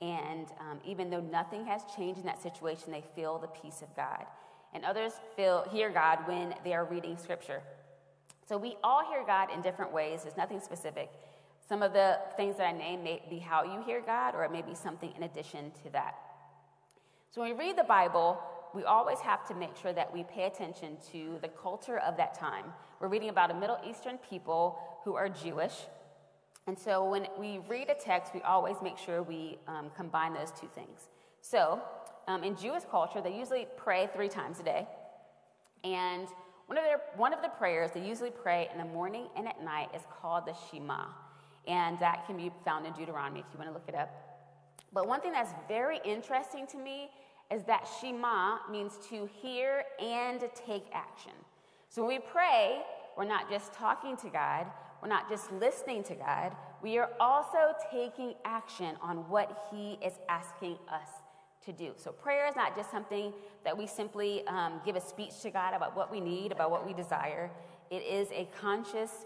And 0.01 0.47
um, 0.59 0.81
even 0.83 1.09
though 1.09 1.21
nothing 1.21 1.65
has 1.67 1.83
changed 1.95 2.19
in 2.19 2.25
that 2.25 2.43
situation, 2.43 2.91
they 2.91 3.01
feel 3.15 3.39
the 3.39 3.47
peace 3.47 3.81
of 3.81 3.95
God. 3.95 4.25
And 4.73 4.83
others 4.83 5.13
feel 5.37 5.65
hear 5.71 5.89
God 5.89 6.27
when 6.27 6.53
they 6.65 6.73
are 6.73 6.83
reading 6.83 7.15
scripture. 7.15 7.61
So 8.45 8.57
we 8.57 8.75
all 8.83 9.09
hear 9.09 9.23
God 9.25 9.47
in 9.53 9.61
different 9.61 9.93
ways. 9.93 10.23
There's 10.23 10.35
nothing 10.35 10.59
specific. 10.59 11.09
Some 11.69 11.81
of 11.81 11.93
the 11.93 12.19
things 12.35 12.57
that 12.57 12.67
I 12.67 12.73
name 12.73 13.05
may 13.05 13.21
be 13.29 13.39
how 13.39 13.63
you 13.63 13.81
hear 13.85 14.01
God, 14.01 14.35
or 14.35 14.43
it 14.43 14.51
may 14.51 14.63
be 14.63 14.75
something 14.75 15.13
in 15.15 15.23
addition 15.23 15.71
to 15.85 15.89
that. 15.93 16.15
So 17.31 17.39
when 17.39 17.57
we 17.57 17.57
read 17.57 17.77
the 17.77 17.85
Bible, 17.85 18.37
we 18.77 18.83
always 18.83 19.17
have 19.21 19.43
to 19.47 19.55
make 19.55 19.75
sure 19.75 19.91
that 19.91 20.13
we 20.13 20.23
pay 20.23 20.43
attention 20.43 20.97
to 21.11 21.39
the 21.41 21.47
culture 21.47 21.97
of 21.97 22.15
that 22.17 22.35
time. 22.35 22.65
We're 22.99 23.07
reading 23.07 23.29
about 23.29 23.49
a 23.49 23.55
Middle 23.55 23.79
Eastern 23.83 24.19
people 24.19 24.77
who 25.03 25.15
are 25.15 25.27
Jewish. 25.27 25.73
And 26.67 26.77
so 26.77 27.09
when 27.09 27.25
we 27.39 27.59
read 27.67 27.89
a 27.89 27.95
text, 27.95 28.35
we 28.35 28.41
always 28.41 28.75
make 28.83 28.99
sure 28.99 29.23
we 29.23 29.57
um, 29.67 29.89
combine 29.95 30.35
those 30.35 30.51
two 30.51 30.69
things. 30.75 31.09
So 31.41 31.81
um, 32.27 32.43
in 32.43 32.55
Jewish 32.55 32.83
culture, 32.91 33.19
they 33.19 33.35
usually 33.35 33.65
pray 33.77 34.09
three 34.13 34.29
times 34.29 34.59
a 34.59 34.63
day. 34.63 34.87
And 35.83 36.27
one 36.67 36.77
of, 36.77 36.83
their, 36.83 37.01
one 37.15 37.33
of 37.33 37.41
the 37.41 37.49
prayers 37.49 37.89
they 37.95 38.07
usually 38.07 38.29
pray 38.29 38.69
in 38.71 38.77
the 38.77 38.85
morning 38.85 39.25
and 39.35 39.47
at 39.47 39.63
night 39.63 39.89
is 39.95 40.03
called 40.21 40.45
the 40.45 40.53
Shema. 40.69 41.05
And 41.65 41.97
that 41.99 42.27
can 42.27 42.37
be 42.37 42.51
found 42.63 42.85
in 42.85 42.93
Deuteronomy 42.93 43.39
if 43.39 43.47
you 43.51 43.57
want 43.57 43.71
to 43.71 43.73
look 43.73 43.87
it 43.87 43.95
up. 43.95 44.11
But 44.93 45.07
one 45.07 45.19
thing 45.19 45.31
that's 45.31 45.53
very 45.67 45.99
interesting 46.05 46.67
to 46.67 46.77
me 46.77 47.09
is 47.51 47.63
that 47.63 47.87
Shema 47.99 48.59
means 48.69 48.97
to 49.09 49.29
hear 49.41 49.83
and 50.01 50.41
take 50.53 50.85
action. 50.93 51.31
So 51.89 52.03
when 52.03 52.17
we 52.17 52.19
pray, 52.19 52.81
we're 53.17 53.25
not 53.25 53.49
just 53.49 53.73
talking 53.73 54.17
to 54.17 54.29
God, 54.29 54.67
we're 55.01 55.07
not 55.07 55.29
just 55.29 55.51
listening 55.53 56.03
to 56.03 56.15
God, 56.15 56.55
we 56.81 56.97
are 56.97 57.09
also 57.19 57.73
taking 57.91 58.35
action 58.45 58.95
on 59.01 59.29
what 59.29 59.67
He 59.71 59.97
is 60.05 60.13
asking 60.27 60.77
us 60.91 61.09
to 61.65 61.71
do. 61.71 61.93
So 61.95 62.11
prayer 62.11 62.47
is 62.47 62.55
not 62.55 62.75
just 62.75 62.91
something 62.91 63.33
that 63.63 63.77
we 63.77 63.87
simply 63.87 64.45
um, 64.47 64.81
give 64.85 64.95
a 64.95 65.01
speech 65.01 65.41
to 65.41 65.49
God 65.49 65.73
about 65.73 65.95
what 65.95 66.11
we 66.11 66.19
need, 66.19 66.51
about 66.51 66.71
what 66.71 66.85
we 66.85 66.93
desire. 66.93 67.51
It 67.89 68.03
is 68.03 68.29
a 68.31 68.47
conscious 68.59 69.25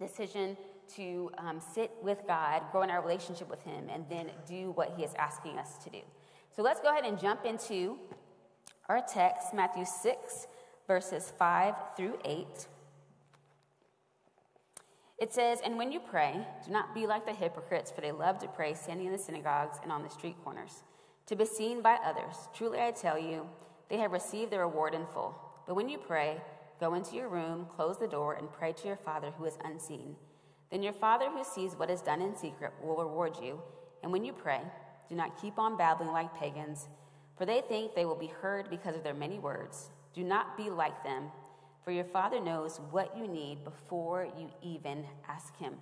decision 0.00 0.56
to 0.96 1.30
um, 1.38 1.60
sit 1.60 1.90
with 2.02 2.22
God, 2.26 2.62
grow 2.70 2.82
in 2.82 2.90
our 2.90 3.02
relationship 3.02 3.48
with 3.48 3.62
Him, 3.62 3.86
and 3.92 4.04
then 4.08 4.30
do 4.46 4.70
what 4.72 4.94
He 4.96 5.04
is 5.04 5.12
asking 5.18 5.58
us 5.58 5.76
to 5.84 5.90
do. 5.90 6.00
So 6.56 6.62
let's 6.62 6.80
go 6.80 6.90
ahead 6.90 7.04
and 7.04 7.20
jump 7.20 7.44
into 7.44 7.98
our 8.88 9.02
text, 9.06 9.52
Matthew 9.52 9.84
6, 9.84 10.46
verses 10.86 11.30
5 11.38 11.74
through 11.98 12.18
8. 12.24 12.46
It 15.18 15.34
says, 15.34 15.60
And 15.62 15.76
when 15.76 15.92
you 15.92 16.00
pray, 16.00 16.46
do 16.64 16.72
not 16.72 16.94
be 16.94 17.06
like 17.06 17.26
the 17.26 17.34
hypocrites, 17.34 17.90
for 17.90 18.00
they 18.00 18.10
love 18.10 18.38
to 18.38 18.48
pray 18.48 18.72
standing 18.72 19.04
in 19.04 19.12
the 19.12 19.18
synagogues 19.18 19.76
and 19.82 19.92
on 19.92 20.02
the 20.02 20.08
street 20.08 20.36
corners, 20.42 20.82
to 21.26 21.36
be 21.36 21.44
seen 21.44 21.82
by 21.82 21.98
others. 22.02 22.48
Truly 22.54 22.80
I 22.80 22.90
tell 22.90 23.18
you, 23.18 23.46
they 23.90 23.98
have 23.98 24.12
received 24.12 24.50
their 24.50 24.60
reward 24.60 24.94
in 24.94 25.04
full. 25.12 25.38
But 25.66 25.74
when 25.74 25.90
you 25.90 25.98
pray, 25.98 26.40
go 26.80 26.94
into 26.94 27.16
your 27.16 27.28
room, 27.28 27.66
close 27.76 27.98
the 27.98 28.08
door, 28.08 28.32
and 28.32 28.50
pray 28.50 28.72
to 28.72 28.88
your 28.88 28.96
Father 28.96 29.30
who 29.36 29.44
is 29.44 29.58
unseen. 29.62 30.16
Then 30.70 30.82
your 30.82 30.94
Father 30.94 31.28
who 31.28 31.44
sees 31.44 31.74
what 31.74 31.90
is 31.90 32.00
done 32.00 32.22
in 32.22 32.34
secret 32.34 32.72
will 32.82 32.96
reward 32.96 33.34
you. 33.42 33.60
And 34.02 34.10
when 34.10 34.24
you 34.24 34.32
pray, 34.32 34.62
do 35.08 35.14
not 35.14 35.40
keep 35.40 35.58
on 35.58 35.76
babbling 35.76 36.10
like 36.10 36.34
pagans, 36.36 36.88
for 37.36 37.44
they 37.46 37.60
think 37.60 37.94
they 37.94 38.04
will 38.04 38.16
be 38.16 38.26
heard 38.26 38.70
because 38.70 38.96
of 38.96 39.04
their 39.04 39.14
many 39.14 39.38
words. 39.38 39.90
Do 40.14 40.24
not 40.24 40.56
be 40.56 40.70
like 40.70 41.04
them, 41.04 41.24
for 41.84 41.90
your 41.90 42.04
Father 42.04 42.40
knows 42.40 42.80
what 42.90 43.16
you 43.16 43.28
need 43.28 43.62
before 43.64 44.26
you 44.38 44.48
even 44.62 45.04
ask 45.28 45.56
Him. 45.58 45.74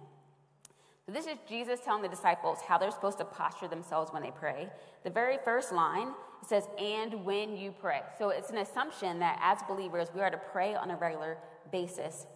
So, 1.06 1.12
this 1.12 1.26
is 1.26 1.36
Jesus 1.48 1.80
telling 1.84 2.02
the 2.02 2.08
disciples 2.08 2.58
how 2.66 2.78
they're 2.78 2.90
supposed 2.90 3.18
to 3.18 3.24
posture 3.24 3.68
themselves 3.68 4.12
when 4.12 4.22
they 4.22 4.30
pray. 4.30 4.68
The 5.02 5.10
very 5.10 5.38
first 5.44 5.70
line 5.72 6.08
says, 6.46 6.64
and 6.78 7.24
when 7.24 7.56
you 7.56 7.72
pray. 7.78 8.00
So, 8.18 8.30
it's 8.30 8.50
an 8.50 8.58
assumption 8.58 9.18
that 9.18 9.38
as 9.42 9.58
believers, 9.68 10.08
we 10.14 10.20
are 10.22 10.30
to 10.30 10.40
pray 10.50 10.74
on 10.74 10.90
a 10.90 10.96
regular 10.96 11.38
basis. 11.70 12.26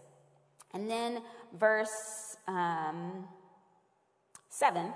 And 0.75 0.89
then, 0.89 1.23
verse 1.59 2.37
um, 2.47 3.27
7, 4.51 4.93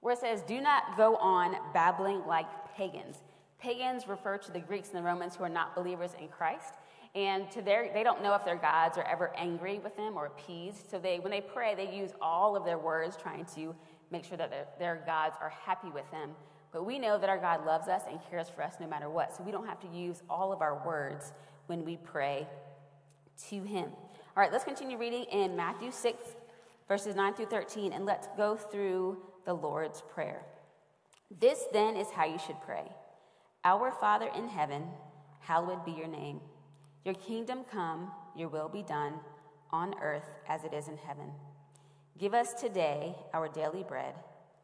where 0.00 0.14
it 0.14 0.20
says, 0.20 0.42
Do 0.42 0.60
not 0.60 0.96
go 0.96 1.16
on 1.16 1.56
babbling 1.72 2.26
like 2.26 2.46
pagans. 2.76 3.16
Pagans 3.58 4.06
refer 4.06 4.38
to 4.38 4.52
the 4.52 4.60
Greeks 4.60 4.88
and 4.88 4.98
the 4.98 5.02
Romans 5.02 5.36
who 5.36 5.44
are 5.44 5.48
not 5.48 5.74
believers 5.74 6.12
in 6.20 6.28
Christ. 6.28 6.74
And 7.14 7.50
to 7.52 7.62
their, 7.62 7.90
they 7.94 8.02
don't 8.02 8.22
know 8.22 8.34
if 8.34 8.44
their 8.44 8.56
gods 8.56 8.98
are 8.98 9.04
ever 9.04 9.32
angry 9.36 9.78
with 9.78 9.96
them 9.96 10.16
or 10.16 10.26
appeased. 10.26 10.90
So 10.90 10.98
they, 10.98 11.18
when 11.18 11.30
they 11.30 11.40
pray, 11.40 11.74
they 11.74 11.96
use 11.96 12.12
all 12.20 12.56
of 12.56 12.66
their 12.66 12.78
words 12.78 13.16
trying 13.16 13.46
to 13.54 13.74
make 14.10 14.24
sure 14.24 14.36
that 14.36 14.50
their, 14.50 14.66
their 14.78 15.02
gods 15.06 15.36
are 15.40 15.48
happy 15.48 15.88
with 15.88 16.08
them. 16.10 16.32
But 16.72 16.84
we 16.84 16.98
know 16.98 17.18
that 17.18 17.30
our 17.30 17.38
God 17.38 17.64
loves 17.64 17.88
us 17.88 18.02
and 18.08 18.20
cares 18.30 18.50
for 18.50 18.62
us 18.62 18.74
no 18.80 18.86
matter 18.86 19.08
what. 19.08 19.34
So 19.34 19.42
we 19.42 19.50
don't 19.50 19.66
have 19.66 19.80
to 19.80 19.88
use 19.88 20.22
all 20.28 20.52
of 20.52 20.60
our 20.60 20.84
words 20.86 21.32
when 21.68 21.84
we 21.86 21.96
pray 21.96 22.46
to 23.48 23.62
Him. 23.62 23.88
All 24.36 24.42
right, 24.42 24.52
let's 24.52 24.64
continue 24.64 24.98
reading 24.98 25.24
in 25.24 25.56
Matthew 25.56 25.90
6, 25.90 26.18
verses 26.86 27.16
9 27.16 27.32
through 27.32 27.46
13, 27.46 27.94
and 27.94 28.04
let's 28.04 28.28
go 28.36 28.56
through 28.56 29.16
the 29.46 29.54
Lord's 29.54 30.02
Prayer. 30.12 30.42
This 31.40 31.64
then 31.72 31.96
is 31.96 32.10
how 32.10 32.26
you 32.26 32.38
should 32.38 32.60
pray 32.60 32.90
Our 33.64 33.92
Father 33.92 34.28
in 34.36 34.48
heaven, 34.48 34.84
hallowed 35.40 35.84
be 35.84 35.92
your 35.92 36.08
name. 36.08 36.40
Your 37.04 37.14
kingdom 37.14 37.60
come, 37.70 38.10
your 38.36 38.48
will 38.48 38.68
be 38.68 38.82
done, 38.82 39.14
on 39.70 39.94
earth 40.02 40.28
as 40.48 40.64
it 40.64 40.74
is 40.74 40.88
in 40.88 40.98
heaven. 40.98 41.30
Give 42.18 42.34
us 42.34 42.54
today 42.54 43.14
our 43.32 43.48
daily 43.48 43.84
bread, 43.84 44.14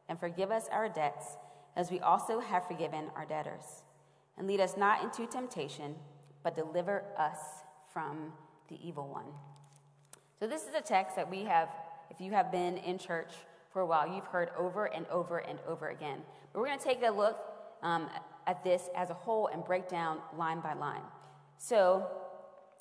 and 0.08 0.18
forgive 0.18 0.50
us 0.50 0.68
our 0.72 0.88
debts, 0.88 1.36
as 1.76 1.90
we 1.90 2.00
also 2.00 2.40
have 2.40 2.66
forgiven 2.66 3.10
our 3.14 3.24
debtors. 3.24 3.84
And 4.36 4.46
lead 4.48 4.60
us 4.60 4.76
not 4.76 5.02
into 5.04 5.26
temptation, 5.30 5.94
but 6.42 6.56
deliver 6.56 7.04
us 7.16 7.38
from 7.92 8.32
the 8.68 8.78
evil 8.86 9.06
one. 9.08 9.26
So, 10.40 10.48
this 10.48 10.62
is 10.62 10.74
a 10.74 10.80
text 10.80 11.14
that 11.14 11.30
we 11.30 11.44
have, 11.44 11.68
if 12.10 12.20
you 12.20 12.32
have 12.32 12.50
been 12.50 12.78
in 12.78 12.98
church 12.98 13.32
for 13.72 13.80
a 13.80 13.86
while, 13.86 14.06
you've 14.06 14.26
heard 14.26 14.50
over 14.56 14.86
and 14.86 15.06
over 15.08 15.38
and 15.38 15.58
over 15.66 15.88
again. 15.88 16.18
But 16.52 16.60
we're 16.60 16.66
going 16.66 16.78
to 16.78 16.84
take 16.84 17.02
a 17.02 17.10
look 17.10 17.38
um, 17.82 18.08
at 18.46 18.62
this 18.64 18.88
as 18.96 19.10
a 19.10 19.14
whole 19.14 19.48
and 19.48 19.64
break 19.64 19.88
down 19.88 20.18
line 20.36 20.60
by 20.60 20.74
line. 20.74 21.02
So, 21.58 22.06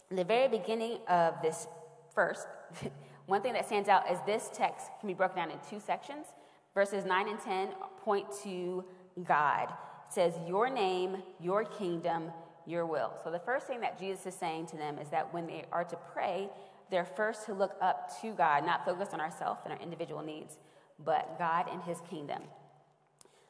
in 0.09 0.17
the 0.17 0.23
very 0.23 0.47
beginning 0.47 0.99
of 1.07 1.35
this 1.41 1.67
first, 2.13 2.47
one 3.25 3.41
thing 3.41 3.53
that 3.53 3.65
stands 3.65 3.87
out 3.87 4.11
is 4.11 4.19
this 4.25 4.49
text 4.53 4.87
can 4.99 5.07
be 5.07 5.13
broken 5.13 5.37
down 5.37 5.51
in 5.51 5.57
two 5.69 5.79
sections. 5.79 6.27
Verses 6.73 7.05
9 7.05 7.29
and 7.29 7.39
10 7.39 7.69
point 8.03 8.25
to 8.43 8.83
God. 9.23 9.69
It 10.07 10.13
says, 10.13 10.33
Your 10.47 10.69
name, 10.69 11.17
your 11.39 11.63
kingdom, 11.63 12.31
your 12.65 12.85
will. 12.85 13.13
So 13.23 13.31
the 13.31 13.39
first 13.39 13.67
thing 13.67 13.81
that 13.81 13.99
Jesus 13.99 14.25
is 14.25 14.35
saying 14.35 14.67
to 14.67 14.77
them 14.77 14.97
is 14.97 15.09
that 15.09 15.33
when 15.33 15.47
they 15.47 15.65
are 15.71 15.83
to 15.83 15.97
pray, 16.13 16.49
they're 16.89 17.05
first 17.05 17.45
to 17.45 17.53
look 17.53 17.75
up 17.81 18.21
to 18.21 18.33
God, 18.33 18.65
not 18.65 18.85
focus 18.85 19.09
on 19.13 19.21
ourselves 19.21 19.61
and 19.63 19.73
our 19.73 19.79
individual 19.79 20.21
needs, 20.21 20.57
but 21.05 21.37
God 21.37 21.67
and 21.71 21.81
his 21.83 21.97
kingdom. 22.09 22.41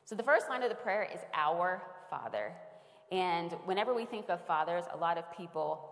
So 0.05 0.15
the 0.15 0.24
first 0.24 0.50
line 0.50 0.63
of 0.63 0.70
the 0.70 0.75
prayer 0.75 1.08
is 1.13 1.20
Our 1.34 1.81
Father. 2.10 2.51
And 3.12 3.51
whenever 3.65 3.93
we 3.93 4.05
think 4.05 4.29
of 4.29 4.46
fathers, 4.46 4.84
a 4.93 4.98
lot 4.98 5.17
of 5.17 5.25
people 5.36 5.89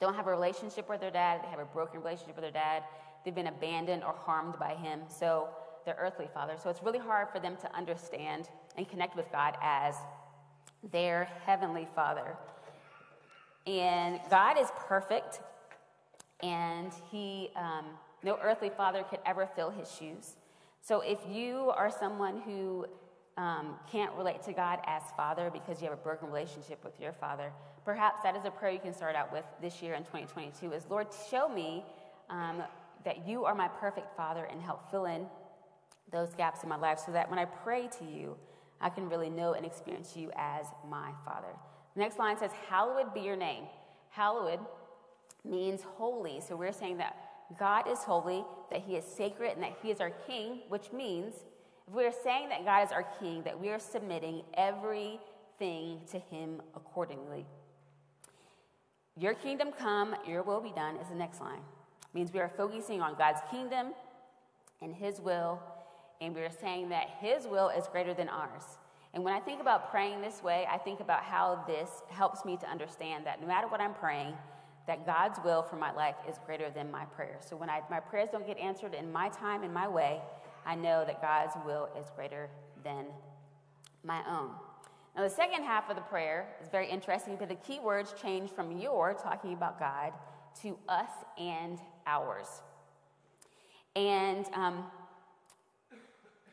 don't 0.00 0.14
have 0.14 0.26
a 0.26 0.30
relationship 0.30 0.88
with 0.88 1.00
their 1.00 1.10
dad, 1.10 1.40
they 1.42 1.48
have 1.48 1.58
a 1.58 1.64
broken 1.64 2.00
relationship 2.00 2.36
with 2.36 2.42
their 2.42 2.50
dad, 2.50 2.82
they've 3.24 3.34
been 3.34 3.46
abandoned 3.46 4.04
or 4.04 4.14
harmed 4.14 4.58
by 4.58 4.74
him. 4.74 5.00
So, 5.08 5.48
their 5.84 5.96
earthly 6.00 6.26
father. 6.34 6.54
So, 6.60 6.68
it's 6.68 6.82
really 6.82 6.98
hard 6.98 7.28
for 7.30 7.38
them 7.38 7.56
to 7.60 7.76
understand 7.76 8.48
and 8.76 8.88
connect 8.88 9.16
with 9.16 9.30
God 9.30 9.56
as 9.62 9.94
their 10.90 11.24
heavenly 11.44 11.86
father. 11.94 12.36
And 13.66 14.20
God 14.30 14.58
is 14.58 14.68
perfect, 14.76 15.40
and 16.42 16.92
He, 17.10 17.50
um, 17.56 17.86
no 18.22 18.38
earthly 18.42 18.70
father 18.70 19.02
could 19.08 19.18
ever 19.26 19.46
fill 19.46 19.70
His 19.70 19.92
shoes. 19.92 20.36
So, 20.86 21.00
if 21.00 21.18
you 21.28 21.72
are 21.76 21.90
someone 21.90 22.40
who 22.42 22.86
um, 23.36 23.74
can't 23.90 24.14
relate 24.14 24.44
to 24.44 24.52
God 24.52 24.78
as 24.86 25.02
Father 25.16 25.50
because 25.52 25.82
you 25.82 25.88
have 25.88 25.98
a 25.98 26.00
broken 26.00 26.28
relationship 26.28 26.84
with 26.84 27.00
your 27.00 27.12
Father, 27.12 27.50
perhaps 27.84 28.22
that 28.22 28.36
is 28.36 28.44
a 28.44 28.52
prayer 28.52 28.70
you 28.70 28.78
can 28.78 28.94
start 28.94 29.16
out 29.16 29.32
with 29.32 29.44
this 29.60 29.82
year 29.82 29.94
in 29.94 30.04
2022 30.04 30.72
is, 30.72 30.84
Lord, 30.88 31.08
show 31.28 31.48
me 31.48 31.84
um, 32.30 32.62
that 33.04 33.26
you 33.26 33.44
are 33.44 33.52
my 33.52 33.66
perfect 33.66 34.16
Father 34.16 34.44
and 34.44 34.62
help 34.62 34.88
fill 34.88 35.06
in 35.06 35.26
those 36.12 36.34
gaps 36.34 36.62
in 36.62 36.68
my 36.68 36.76
life 36.76 37.00
so 37.04 37.10
that 37.10 37.28
when 37.28 37.40
I 37.40 37.46
pray 37.46 37.88
to 37.98 38.04
you, 38.04 38.36
I 38.80 38.88
can 38.88 39.08
really 39.08 39.28
know 39.28 39.54
and 39.54 39.66
experience 39.66 40.16
you 40.16 40.30
as 40.36 40.66
my 40.88 41.10
Father. 41.24 41.52
The 41.96 42.00
next 42.00 42.16
line 42.16 42.38
says, 42.38 42.52
Hallowed 42.68 43.12
be 43.12 43.22
your 43.22 43.34
name. 43.34 43.64
Hallowed 44.10 44.60
means 45.44 45.82
holy. 45.82 46.40
So 46.46 46.54
we're 46.54 46.70
saying 46.70 46.98
that 46.98 47.25
God 47.58 47.88
is 47.88 47.98
holy, 48.00 48.44
that 48.70 48.82
He 48.82 48.96
is 48.96 49.04
sacred, 49.04 49.52
and 49.52 49.62
that 49.62 49.76
He 49.82 49.90
is 49.90 50.00
our 50.00 50.10
King, 50.10 50.60
which 50.68 50.92
means 50.92 51.34
if 51.88 51.94
we 51.94 52.04
are 52.04 52.12
saying 52.24 52.48
that 52.48 52.64
God 52.64 52.84
is 52.84 52.92
our 52.92 53.04
king, 53.20 53.42
that 53.44 53.60
we 53.60 53.68
are 53.68 53.78
submitting 53.78 54.42
everything 54.54 56.00
to 56.10 56.18
him 56.18 56.60
accordingly. 56.74 57.46
Your 59.16 59.34
kingdom 59.34 59.70
come, 59.70 60.16
your 60.26 60.42
will 60.42 60.60
be 60.60 60.72
done 60.72 60.96
is 60.96 61.08
the 61.08 61.14
next 61.14 61.40
line. 61.40 61.60
It 62.02 62.14
means 62.14 62.32
we 62.32 62.40
are 62.40 62.50
focusing 62.56 63.00
on 63.00 63.14
God's 63.16 63.40
kingdom 63.50 63.94
and 64.82 64.94
his 64.94 65.20
will, 65.20 65.62
and 66.20 66.34
we 66.34 66.42
are 66.42 66.50
saying 66.50 66.88
that 66.88 67.08
his 67.20 67.46
will 67.46 67.68
is 67.68 67.86
greater 67.86 68.14
than 68.14 68.28
ours. 68.28 68.64
And 69.14 69.22
when 69.22 69.32
I 69.32 69.40
think 69.40 69.60
about 69.60 69.90
praying 69.90 70.20
this 70.20 70.42
way, 70.42 70.66
I 70.70 70.76
think 70.78 71.00
about 71.00 71.22
how 71.22 71.64
this 71.66 71.88
helps 72.10 72.44
me 72.44 72.56
to 72.58 72.68
understand 72.68 73.24
that 73.26 73.40
no 73.40 73.46
matter 73.46 73.68
what 73.68 73.80
I'm 73.80 73.94
praying, 73.94 74.34
that 74.86 75.04
God's 75.04 75.38
will 75.44 75.62
for 75.62 75.76
my 75.76 75.92
life 75.92 76.14
is 76.28 76.36
greater 76.46 76.70
than 76.70 76.90
my 76.90 77.04
prayers. 77.06 77.44
So 77.48 77.56
when 77.56 77.68
I, 77.68 77.82
my 77.90 78.00
prayers 78.00 78.28
don't 78.30 78.46
get 78.46 78.58
answered 78.58 78.94
in 78.94 79.10
my 79.10 79.28
time, 79.28 79.64
in 79.64 79.72
my 79.72 79.88
way, 79.88 80.20
I 80.64 80.74
know 80.74 81.04
that 81.04 81.20
God's 81.20 81.54
will 81.64 81.88
is 81.98 82.06
greater 82.14 82.48
than 82.84 83.06
my 84.04 84.22
own. 84.28 84.50
Now, 85.16 85.22
the 85.22 85.30
second 85.30 85.64
half 85.64 85.88
of 85.88 85.96
the 85.96 86.02
prayer 86.02 86.46
is 86.62 86.68
very 86.68 86.88
interesting, 86.88 87.36
but 87.38 87.48
the 87.48 87.54
key 87.56 87.80
words 87.80 88.14
change 88.20 88.50
from 88.50 88.78
your, 88.78 89.14
talking 89.14 89.54
about 89.54 89.78
God, 89.78 90.12
to 90.62 90.78
us 90.88 91.10
and 91.38 91.78
ours. 92.06 92.46
And 93.96 94.46
um, 94.54 94.84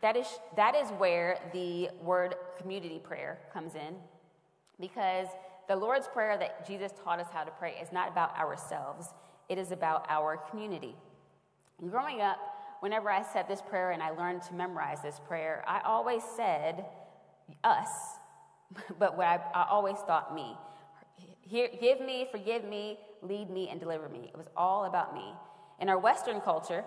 that, 0.02 0.16
is, 0.16 0.28
that 0.56 0.76
is 0.76 0.90
where 0.92 1.40
the 1.52 1.90
word 2.02 2.36
community 2.58 3.00
prayer 3.00 3.40
comes 3.52 3.76
in, 3.76 3.96
because 4.80 5.28
the 5.68 5.76
Lord's 5.76 6.08
Prayer 6.08 6.38
that 6.38 6.68
Jesus 6.68 6.92
taught 7.04 7.20
us 7.20 7.28
how 7.32 7.44
to 7.44 7.52
pray 7.52 7.76
is 7.82 7.92
not 7.92 8.10
about 8.10 8.38
ourselves, 8.38 9.08
it 9.50 9.58
is 9.58 9.72
about 9.72 10.06
our 10.10 10.38
community. 10.50 10.96
Growing 11.90 12.22
up, 12.22 12.38
whenever 12.80 13.10
I 13.10 13.24
said 13.24 13.48
this 13.48 13.62
prayer 13.62 13.92
and 13.92 14.04
I 14.04 14.12
learned 14.12 14.42
to 14.44 14.54
memorize 14.54 15.02
this 15.02 15.20
prayer, 15.28 15.64
I 15.68 15.82
always 15.86 16.22
said 16.36 16.86
us, 17.64 17.88
but 19.00 19.18
what 19.18 19.28
I, 19.28 19.40
I 19.54 19.68
always 19.70 19.98
thought 19.98 20.36
me. 20.36 20.56
Here, 21.42 21.70
give 21.80 22.00
me, 22.00 22.28
forgive 22.32 22.64
me, 22.64 23.00
lead 23.22 23.50
me, 23.50 23.70
and 23.70 23.80
deliver 23.80 24.10
me. 24.10 24.30
It 24.34 24.38
was 24.38 24.48
all 24.56 24.86
about 24.86 25.14
me. 25.14 25.34
In 25.80 25.90
our 25.90 25.98
Western 25.98 26.42
culture, 26.42 26.84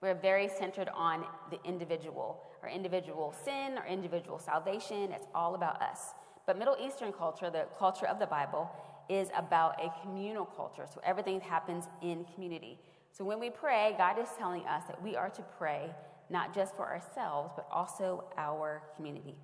we're 0.00 0.14
very 0.14 0.48
centered 0.48 0.88
on 0.94 1.24
the 1.50 1.58
individual, 1.64 2.42
our 2.62 2.68
individual 2.68 3.34
sin, 3.44 3.78
our 3.78 3.86
individual 3.86 4.38
salvation. 4.38 5.12
It's 5.12 5.26
all 5.34 5.54
about 5.54 5.80
us. 5.80 6.14
But 6.46 6.58
Middle 6.58 6.76
Eastern 6.80 7.12
culture, 7.12 7.50
the 7.50 7.66
culture 7.78 8.06
of 8.06 8.18
the 8.18 8.26
Bible, 8.26 8.70
is 9.08 9.28
about 9.36 9.82
a 9.82 9.92
communal 10.02 10.44
culture. 10.44 10.86
So 10.92 11.00
everything 11.04 11.40
happens 11.40 11.84
in 12.02 12.24
community. 12.34 12.78
So 13.12 13.24
when 13.24 13.38
we 13.38 13.50
pray, 13.50 13.94
God 13.96 14.18
is 14.18 14.28
telling 14.38 14.66
us 14.66 14.84
that 14.86 15.00
we 15.02 15.16
are 15.16 15.30
to 15.30 15.42
pray 15.58 15.90
not 16.30 16.54
just 16.54 16.74
for 16.74 16.86
ourselves, 16.86 17.52
but 17.54 17.66
also 17.70 18.24
our 18.36 18.82
community. 18.96 19.36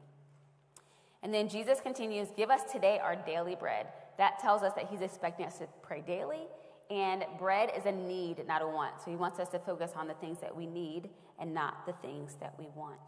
And 1.22 1.32
then 1.32 1.48
Jesus 1.48 1.80
continues, 1.80 2.28
Give 2.36 2.50
us 2.50 2.62
today 2.72 2.98
our 2.98 3.14
daily 3.14 3.54
bread. 3.54 3.88
That 4.18 4.38
tells 4.38 4.62
us 4.62 4.72
that 4.74 4.88
he's 4.90 5.02
expecting 5.02 5.46
us 5.46 5.58
to 5.58 5.68
pray 5.82 6.02
daily, 6.06 6.46
and 6.90 7.24
bread 7.38 7.70
is 7.76 7.86
a 7.86 7.92
need, 7.92 8.46
not 8.46 8.62
a 8.62 8.66
want. 8.66 8.94
So 9.04 9.10
he 9.10 9.16
wants 9.16 9.38
us 9.38 9.48
to 9.50 9.58
focus 9.58 9.92
on 9.94 10.08
the 10.08 10.14
things 10.14 10.40
that 10.40 10.54
we 10.54 10.66
need 10.66 11.08
and 11.38 11.54
not 11.54 11.86
the 11.86 11.92
things 12.02 12.36
that 12.40 12.54
we 12.58 12.66
want. 12.74 13.00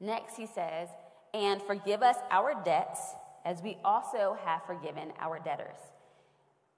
Next, 0.00 0.36
he 0.36 0.46
says, 0.46 0.88
And 1.34 1.62
forgive 1.62 2.02
us 2.02 2.16
our 2.30 2.54
debts 2.64 3.00
as 3.44 3.62
we 3.62 3.78
also 3.84 4.36
have 4.44 4.64
forgiven 4.66 5.12
our 5.20 5.38
debtors. 5.38 5.78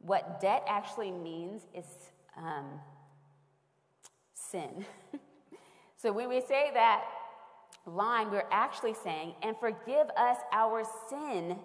What 0.00 0.40
debt 0.40 0.64
actually 0.68 1.10
means 1.10 1.62
is 1.74 1.86
um, 2.36 2.66
sin. 4.34 4.84
so 5.96 6.12
when 6.12 6.28
we 6.28 6.40
say 6.40 6.70
that 6.74 7.04
line, 7.86 8.30
we're 8.30 8.44
actually 8.50 8.94
saying, 8.94 9.34
and 9.42 9.56
forgive 9.58 10.08
us 10.16 10.36
our 10.52 10.84
sin 11.08 11.56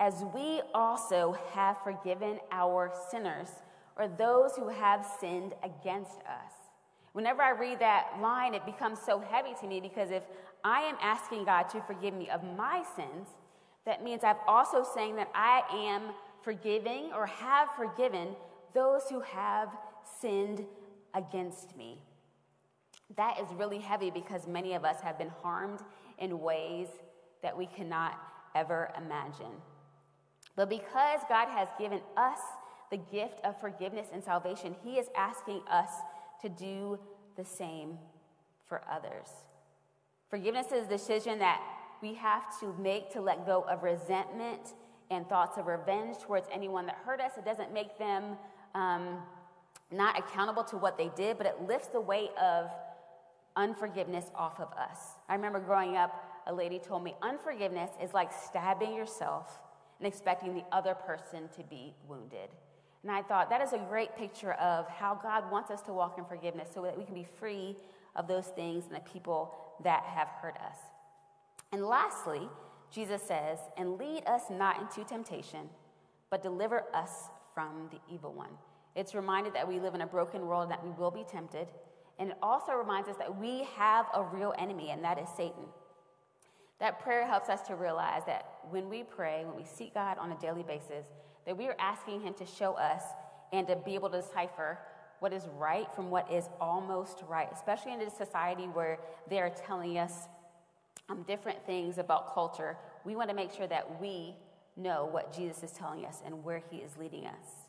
as 0.00 0.24
we 0.34 0.60
also 0.74 1.36
have 1.52 1.76
forgiven 1.84 2.40
our 2.50 2.92
sinners 3.10 3.48
or 3.96 4.08
those 4.08 4.56
who 4.56 4.68
have 4.68 5.06
sinned 5.20 5.52
against 5.62 6.18
us. 6.20 6.52
Whenever 7.12 7.42
I 7.42 7.50
read 7.50 7.78
that 7.80 8.18
line, 8.20 8.54
it 8.54 8.64
becomes 8.64 8.98
so 9.04 9.20
heavy 9.20 9.54
to 9.60 9.66
me 9.66 9.80
because 9.80 10.10
if 10.10 10.22
I 10.64 10.82
am 10.82 10.96
asking 11.00 11.44
God 11.44 11.64
to 11.70 11.80
forgive 11.82 12.14
me 12.14 12.28
of 12.30 12.42
my 12.56 12.82
sins, 12.96 13.28
that 13.84 14.04
means 14.04 14.22
I'm 14.22 14.36
also 14.46 14.84
saying 14.94 15.16
that 15.16 15.30
I 15.34 15.62
am 15.72 16.02
forgiving 16.42 17.10
or 17.14 17.26
have 17.26 17.68
forgiven 17.76 18.28
those 18.74 19.02
who 19.08 19.20
have 19.20 19.68
sinned 20.20 20.64
against 21.14 21.76
me. 21.76 22.00
That 23.16 23.38
is 23.40 23.46
really 23.56 23.78
heavy 23.78 24.10
because 24.10 24.46
many 24.46 24.74
of 24.74 24.84
us 24.84 25.00
have 25.02 25.18
been 25.18 25.32
harmed 25.42 25.80
in 26.18 26.40
ways 26.40 26.88
that 27.42 27.56
we 27.56 27.66
cannot 27.66 28.18
ever 28.54 28.90
imagine. 28.96 29.52
But 30.54 30.68
because 30.68 31.20
God 31.28 31.48
has 31.48 31.68
given 31.78 32.00
us 32.16 32.38
the 32.90 32.98
gift 32.98 33.40
of 33.44 33.60
forgiveness 33.60 34.08
and 34.12 34.22
salvation, 34.22 34.76
He 34.84 34.98
is 34.98 35.06
asking 35.16 35.62
us 35.68 35.90
to 36.42 36.48
do 36.48 36.98
the 37.36 37.44
same 37.44 37.98
for 38.66 38.82
others. 38.90 39.28
Forgiveness 40.32 40.72
is 40.72 40.86
a 40.86 40.88
decision 40.88 41.38
that 41.40 41.60
we 42.00 42.14
have 42.14 42.58
to 42.58 42.74
make 42.80 43.12
to 43.12 43.20
let 43.20 43.44
go 43.44 43.66
of 43.68 43.82
resentment 43.82 44.72
and 45.10 45.28
thoughts 45.28 45.58
of 45.58 45.66
revenge 45.66 46.16
towards 46.20 46.48
anyone 46.50 46.86
that 46.86 46.96
hurt 47.04 47.20
us. 47.20 47.32
It 47.36 47.44
doesn't 47.44 47.70
make 47.70 47.98
them 47.98 48.38
um, 48.74 49.18
not 49.90 50.18
accountable 50.18 50.64
to 50.64 50.78
what 50.78 50.96
they 50.96 51.10
did, 51.14 51.36
but 51.36 51.46
it 51.46 51.60
lifts 51.68 51.88
the 51.88 52.00
weight 52.00 52.30
of 52.42 52.70
unforgiveness 53.56 54.30
off 54.34 54.58
of 54.58 54.72
us. 54.72 55.00
I 55.28 55.34
remember 55.34 55.60
growing 55.60 55.98
up, 55.98 56.24
a 56.46 56.54
lady 56.54 56.78
told 56.78 57.04
me 57.04 57.14
unforgiveness 57.20 57.90
is 58.02 58.14
like 58.14 58.32
stabbing 58.32 58.94
yourself 58.94 59.60
and 59.98 60.06
expecting 60.06 60.54
the 60.54 60.64
other 60.72 60.94
person 60.94 61.50
to 61.56 61.62
be 61.62 61.92
wounded. 62.08 62.48
And 63.02 63.12
I 63.12 63.20
thought 63.20 63.50
that 63.50 63.60
is 63.60 63.74
a 63.74 63.84
great 63.90 64.16
picture 64.16 64.52
of 64.52 64.88
how 64.88 65.14
God 65.22 65.50
wants 65.50 65.70
us 65.70 65.82
to 65.82 65.92
walk 65.92 66.16
in 66.16 66.24
forgiveness 66.24 66.70
so 66.72 66.80
that 66.84 66.96
we 66.96 67.04
can 67.04 67.14
be 67.14 67.26
free 67.38 67.76
of 68.16 68.28
those 68.28 68.46
things 68.46 68.84
and 68.86 68.96
the 68.96 69.00
people 69.00 69.54
that 69.84 70.04
have 70.04 70.28
hurt 70.28 70.56
us. 70.56 70.76
And 71.72 71.84
lastly, 71.84 72.48
Jesus 72.90 73.22
says, 73.22 73.58
And 73.76 73.98
lead 73.98 74.24
us 74.26 74.42
not 74.50 74.80
into 74.80 75.08
temptation, 75.08 75.68
but 76.30 76.42
deliver 76.42 76.84
us 76.94 77.28
from 77.54 77.88
the 77.90 77.98
evil 78.12 78.32
one. 78.32 78.50
It's 78.94 79.14
reminded 79.14 79.54
that 79.54 79.66
we 79.66 79.80
live 79.80 79.94
in 79.94 80.02
a 80.02 80.06
broken 80.06 80.46
world 80.46 80.64
and 80.64 80.72
that 80.72 80.84
we 80.84 80.90
will 80.90 81.10
be 81.10 81.24
tempted. 81.30 81.68
And 82.18 82.30
it 82.30 82.36
also 82.42 82.72
reminds 82.72 83.08
us 83.08 83.16
that 83.16 83.38
we 83.38 83.66
have 83.76 84.06
a 84.14 84.22
real 84.22 84.54
enemy, 84.58 84.90
and 84.90 85.02
that 85.02 85.18
is 85.18 85.28
Satan. 85.34 85.64
That 86.78 87.00
prayer 87.00 87.26
helps 87.26 87.48
us 87.48 87.62
to 87.68 87.74
realize 87.74 88.22
that 88.26 88.58
when 88.70 88.88
we 88.88 89.02
pray, 89.02 89.44
when 89.44 89.56
we 89.56 89.64
seek 89.64 89.94
God 89.94 90.18
on 90.18 90.32
a 90.32 90.38
daily 90.38 90.62
basis, 90.62 91.06
that 91.46 91.56
we 91.56 91.66
are 91.66 91.76
asking 91.78 92.20
Him 92.20 92.34
to 92.34 92.46
show 92.46 92.74
us 92.74 93.02
and 93.52 93.66
to 93.68 93.76
be 93.76 93.94
able 93.94 94.10
to 94.10 94.20
decipher 94.20 94.78
what 95.22 95.32
is 95.32 95.46
right 95.56 95.86
from 95.94 96.10
what 96.10 96.28
is 96.32 96.48
almost 96.60 97.22
right, 97.28 97.48
especially 97.54 97.92
in 97.92 98.00
a 98.00 98.10
society 98.10 98.64
where 98.64 98.98
they 99.30 99.38
are 99.38 99.50
telling 99.50 99.96
us 99.96 100.26
um, 101.08 101.22
different 101.28 101.64
things 101.64 101.98
about 101.98 102.34
culture. 102.34 102.76
We 103.04 103.14
want 103.14 103.30
to 103.30 103.36
make 103.36 103.52
sure 103.52 103.68
that 103.68 104.00
we 104.00 104.34
know 104.76 105.08
what 105.08 105.32
Jesus 105.32 105.62
is 105.62 105.70
telling 105.70 106.04
us 106.04 106.22
and 106.26 106.42
where 106.42 106.60
He 106.72 106.78
is 106.78 106.96
leading 106.96 107.26
us. 107.26 107.68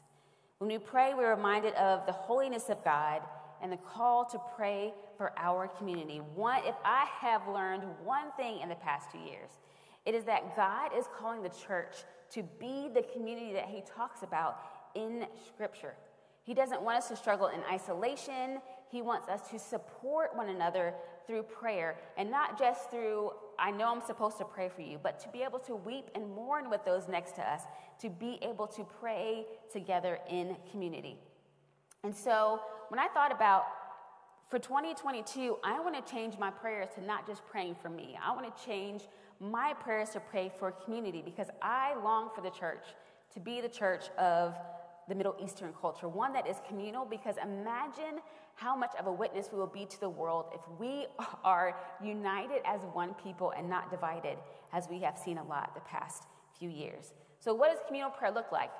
When 0.58 0.68
we 0.68 0.80
pray, 0.80 1.14
we're 1.14 1.30
reminded 1.30 1.76
of 1.76 2.08
the 2.08 2.12
holiness 2.12 2.70
of 2.70 2.84
God 2.84 3.22
and 3.62 3.72
the 3.72 3.78
call 3.78 4.26
to 4.32 4.40
pray 4.56 4.92
for 5.16 5.32
our 5.38 5.68
community. 5.68 6.22
One, 6.34 6.64
if 6.66 6.76
I 6.84 7.06
have 7.20 7.48
learned 7.48 7.84
one 8.04 8.32
thing 8.36 8.62
in 8.62 8.70
the 8.70 8.76
past 8.76 9.12
two 9.12 9.20
years, 9.20 9.52
it 10.08 10.16
is 10.16 10.24
that 10.24 10.56
God 10.56 10.90
is 10.98 11.06
calling 11.20 11.44
the 11.44 11.50
church 11.68 11.98
to 12.32 12.42
be 12.60 12.90
the 12.92 13.04
community 13.14 13.54
that 13.54 13.68
He 13.68 13.84
talks 13.96 14.24
about 14.24 14.58
in 14.96 15.28
Scripture. 15.54 15.94
He 16.44 16.54
doesn't 16.54 16.82
want 16.82 16.98
us 16.98 17.08
to 17.08 17.16
struggle 17.16 17.48
in 17.48 17.62
isolation. 17.72 18.60
He 18.90 19.02
wants 19.02 19.30
us 19.30 19.50
to 19.50 19.58
support 19.58 20.36
one 20.36 20.50
another 20.50 20.94
through 21.26 21.44
prayer 21.44 21.96
and 22.18 22.30
not 22.30 22.60
just 22.60 22.92
through, 22.92 23.32
I 23.58 23.72
know 23.72 23.94
I'm 23.94 24.02
supposed 24.02 24.38
to 24.40 24.46
pray 24.46 24.70
for 24.70 24.82
you, 24.82 25.00
but 25.02 25.20
to 25.22 25.30
be 25.30 25.42
able 25.42 25.60
to 25.60 25.76
weep 25.76 26.10
and 26.16 26.30
mourn 26.30 26.70
with 26.70 26.84
those 26.84 27.08
next 27.08 27.36
to 27.36 27.42
us, 27.42 27.62
to 28.02 28.10
be 28.10 28.40
able 28.42 28.68
to 28.68 28.86
pray 29.00 29.46
together 29.72 30.20
in 30.30 30.58
community. 30.70 31.18
And 32.04 32.14
so 32.14 32.60
when 32.90 33.00
I 33.00 33.08
thought 33.08 33.32
about 33.32 33.64
for 34.50 34.60
2022, 34.60 35.58
I 35.64 35.80
want 35.80 36.06
to 36.06 36.12
change 36.12 36.38
my 36.38 36.52
prayers 36.52 36.90
to 36.96 37.04
not 37.04 37.26
just 37.26 37.46
praying 37.46 37.76
for 37.82 37.90
me. 37.90 38.18
I 38.22 38.36
want 38.36 38.56
to 38.56 38.66
change 38.66 39.04
my 39.40 39.74
prayers 39.74 40.10
to 40.10 40.20
pray 40.20 40.52
for 40.60 40.72
community 40.72 41.22
because 41.24 41.48
I 41.62 41.96
long 42.04 42.30
for 42.36 42.42
the 42.42 42.50
church 42.50 42.84
to 43.34 43.40
be 43.40 43.62
the 43.62 43.70
church 43.70 44.10
of 44.18 44.56
the 45.08 45.16
Middle 45.16 45.36
Eastern 45.44 45.74
culture, 45.80 46.08
one 46.08 46.34
that 46.34 46.48
is 46.48 46.58
communal, 46.68 47.06
because 47.06 47.36
imagine 47.42 48.22
how 48.56 48.76
much 48.76 48.92
of 49.00 49.08
a 49.08 49.12
witness 49.12 49.50
we 49.52 49.58
will 49.58 49.68
be 49.68 49.86
to 49.86 50.00
the 50.00 50.10
world 50.10 50.46
if 50.54 50.62
we 50.80 51.08
are 51.44 51.76
united 52.04 52.62
as 52.66 52.82
one 52.94 53.14
people 53.16 53.52
and 53.58 53.70
not 53.70 53.90
divided, 53.90 54.38
as 54.72 54.88
we 54.90 55.00
have 55.02 55.18
seen 55.18 55.38
a 55.38 55.44
lot 55.44 55.74
the 55.76 55.82
past 55.82 56.24
few 56.58 56.70
years. 56.70 57.14
So, 57.40 57.54
what 57.54 57.72
does 57.72 57.80
communal 57.88 58.12
prayer 58.12 58.32
look 58.32 58.52
like? 58.52 58.72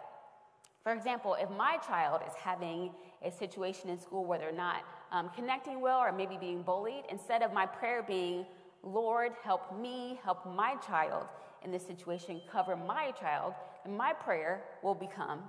For 0.84 0.94
example, 0.94 1.36
if 1.40 1.50
my 1.50 1.78
child 1.78 2.22
is 2.28 2.34
having 2.36 2.92
a 3.24 3.32
situation 3.32 3.90
in 3.90 3.98
school 3.98 4.26
where 4.26 4.38
they're 4.38 4.52
not 4.52 4.84
um, 5.12 5.30
connecting 5.34 5.80
well 5.80 6.00
or 6.00 6.12
maybe 6.12 6.38
being 6.38 6.62
bullied, 6.62 7.06
instead 7.10 7.42
of 7.42 7.54
my 7.54 7.66
prayer 7.66 8.04
being, 8.04 8.46
Lord, 8.84 9.32
help 9.44 9.80
me, 9.80 10.20
help 10.24 10.46
my 10.46 10.76
child 10.86 11.28
in 11.64 11.72
this 11.72 11.86
situation, 11.86 12.42
cover 12.52 12.76
my 12.76 13.12
child, 13.12 13.54
my 13.88 14.12
prayer 14.12 14.64
will 14.84 14.96
become, 14.96 15.44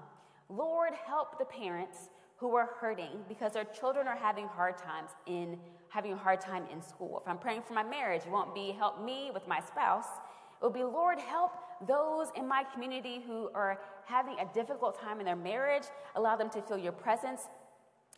Lord, 0.48 0.92
help 1.07 1.38
the 1.38 1.44
parents 1.44 2.11
who 2.37 2.54
are 2.57 2.70
hurting 2.80 3.24
because 3.28 3.52
their 3.52 3.64
children 3.64 4.07
are 4.07 4.16
having 4.16 4.46
hard 4.46 4.76
times 4.76 5.11
in 5.26 5.59
having 5.88 6.12
a 6.12 6.16
hard 6.16 6.40
time 6.40 6.64
in 6.72 6.83
school. 6.83 7.20
If 7.22 7.28
I'm 7.28 7.38
praying 7.38 7.62
for 7.62 7.74
my 7.74 7.85
marriage, 7.85 8.22
it 8.26 8.30
won't 8.30 8.54
be 8.54 8.72
help 8.72 9.02
me 9.02 9.30
with 9.33 9.46
my 9.46 9.61
spouse. 9.61 10.07
It 10.61 10.64
will 10.64 10.70
be, 10.70 10.83
Lord, 10.83 11.18
help 11.18 11.52
those 11.87 12.28
in 12.37 12.46
my 12.46 12.64
community 12.72 13.22
who 13.26 13.50
are 13.54 13.80
having 14.04 14.37
a 14.40 14.52
difficult 14.52 15.00
time 15.00 15.20
in 15.20 15.26
their 15.26 15.37
marriage. 15.37 15.85
Allow 16.16 16.37
them 16.37 16.50
to 16.50 16.62
feel 16.62 16.78
your 16.78 16.92
presence 16.92 17.42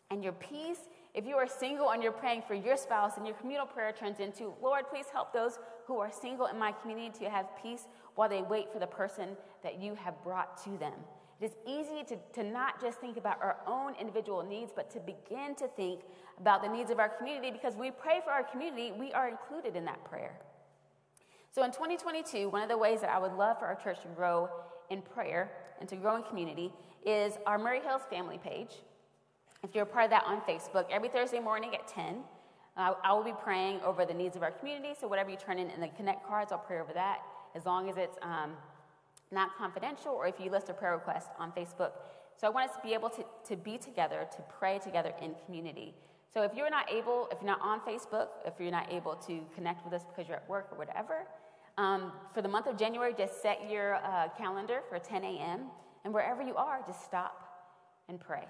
and 0.09 0.23
your 0.23 0.33
peace. 0.33 0.79
If 1.13 1.25
you 1.25 1.35
are 1.35 1.47
single 1.47 1.91
and 1.91 2.03
you're 2.03 2.11
praying 2.11 2.43
for 2.47 2.53
your 2.53 2.77
spouse 2.77 3.17
and 3.17 3.25
your 3.25 3.35
communal 3.35 3.65
prayer 3.65 3.91
turns 3.91 4.19
into, 4.19 4.53
Lord, 4.61 4.85
please 4.89 5.07
help 5.11 5.33
those 5.33 5.59
who 5.85 5.99
are 5.99 6.11
single 6.11 6.47
in 6.47 6.57
my 6.57 6.71
community 6.71 7.17
to 7.19 7.29
have 7.29 7.47
peace 7.61 7.87
while 8.15 8.29
they 8.29 8.41
wait 8.41 8.71
for 8.71 8.79
the 8.79 8.87
person 8.87 9.37
that 9.63 9.79
you 9.79 9.95
have 9.95 10.21
brought 10.23 10.61
to 10.63 10.77
them. 10.77 10.93
It 11.39 11.45
is 11.45 11.51
easy 11.67 12.03
to, 12.07 12.17
to 12.41 12.43
not 12.47 12.81
just 12.81 12.99
think 12.99 13.17
about 13.17 13.41
our 13.41 13.57
own 13.67 13.93
individual 13.99 14.43
needs, 14.43 14.71
but 14.75 14.89
to 14.91 14.99
begin 14.99 15.55
to 15.55 15.67
think 15.67 16.01
about 16.39 16.63
the 16.63 16.69
needs 16.69 16.89
of 16.89 16.99
our 16.99 17.09
community 17.09 17.51
because 17.51 17.75
we 17.75 17.91
pray 17.91 18.21
for 18.23 18.31
our 18.31 18.43
community, 18.43 18.91
we 18.91 19.11
are 19.13 19.27
included 19.27 19.75
in 19.75 19.85
that 19.85 20.03
prayer. 20.03 20.39
So 21.51 21.63
in 21.63 21.71
2022, 21.71 22.49
one 22.49 22.61
of 22.61 22.69
the 22.69 22.77
ways 22.77 23.01
that 23.01 23.09
I 23.09 23.19
would 23.19 23.33
love 23.33 23.59
for 23.59 23.65
our 23.65 23.75
church 23.75 24.01
to 24.01 24.07
grow 24.09 24.49
in 24.89 25.01
prayer 25.01 25.51
and 25.79 25.87
to 25.89 25.95
grow 25.95 26.15
in 26.15 26.23
community 26.23 26.71
is 27.05 27.33
our 27.45 27.57
Murray 27.57 27.81
Hills 27.81 28.01
family 28.09 28.39
page. 28.39 28.75
If 29.63 29.73
you're 29.73 29.83
a 29.83 29.87
part 29.87 30.05
of 30.05 30.11
that 30.11 30.23
on 30.25 30.41
Facebook, 30.41 30.85
every 30.91 31.09
Thursday 31.09 31.39
morning 31.39 31.73
at 31.73 31.87
10, 31.87 32.17
uh, 32.77 32.93
I 33.03 33.13
will 33.13 33.23
be 33.23 33.33
praying 33.43 33.81
over 33.81 34.05
the 34.05 34.13
needs 34.13 34.35
of 34.35 34.43
our 34.43 34.51
community. 34.51 34.93
So 34.99 35.07
whatever 35.07 35.29
you 35.29 35.37
turn 35.37 35.57
in 35.57 35.69
in 35.71 35.81
the 35.81 35.87
Connect 35.89 36.25
cards, 36.27 36.51
I'll 36.51 36.59
pray 36.59 36.79
over 36.79 36.93
that 36.93 37.21
as 37.55 37.65
long 37.65 37.89
as 37.89 37.97
it's 37.97 38.17
um, 38.21 38.53
not 39.31 39.57
confidential 39.57 40.11
or 40.11 40.27
if 40.27 40.39
you 40.39 40.49
list 40.49 40.69
a 40.69 40.73
prayer 40.73 40.93
request 40.93 41.29
on 41.39 41.51
Facebook. 41.51 41.91
So 42.37 42.47
I 42.47 42.49
want 42.49 42.69
us 42.69 42.75
to 42.75 42.81
be 42.83 42.93
able 42.93 43.09
to, 43.09 43.25
to 43.47 43.55
be 43.55 43.77
together, 43.77 44.27
to 44.35 44.43
pray 44.59 44.79
together 44.79 45.13
in 45.21 45.35
community. 45.45 45.95
So 46.33 46.43
if 46.43 46.53
you're 46.53 46.69
not 46.69 46.91
able, 46.91 47.27
if 47.31 47.39
you're 47.41 47.49
not 47.49 47.61
on 47.61 47.79
Facebook, 47.81 48.27
if 48.45 48.53
you're 48.59 48.71
not 48.71 48.91
able 48.91 49.15
to 49.27 49.41
connect 49.55 49.83
with 49.83 49.93
us 49.93 50.03
because 50.03 50.27
you're 50.27 50.37
at 50.37 50.47
work 50.47 50.67
or 50.71 50.77
whatever, 50.77 51.25
um, 51.77 52.11
for 52.33 52.41
the 52.41 52.47
month 52.47 52.67
of 52.67 52.77
January, 52.77 53.13
just 53.17 53.41
set 53.41 53.69
your 53.69 53.95
uh, 53.95 54.29
calendar 54.37 54.81
for 54.89 54.99
10 54.99 55.23
a.m. 55.23 55.61
And 56.05 56.13
wherever 56.13 56.41
you 56.41 56.55
are, 56.55 56.81
just 56.85 57.03
stop 57.03 57.47
and 58.09 58.19
pray. 58.19 58.45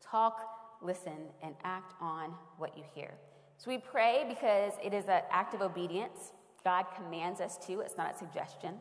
Talk, 0.00 0.40
listen, 0.82 1.16
and 1.42 1.54
act 1.64 1.94
on 2.00 2.34
what 2.58 2.76
you 2.76 2.84
hear. 2.94 3.14
So 3.58 3.70
we 3.70 3.78
pray 3.78 4.24
because 4.28 4.72
it 4.82 4.92
is 4.92 5.04
an 5.06 5.22
act 5.30 5.54
of 5.54 5.62
obedience. 5.62 6.32
God 6.64 6.86
commands 6.96 7.40
us 7.40 7.58
to, 7.66 7.80
it's 7.80 7.96
not 7.96 8.14
a 8.14 8.18
suggestion. 8.18 8.74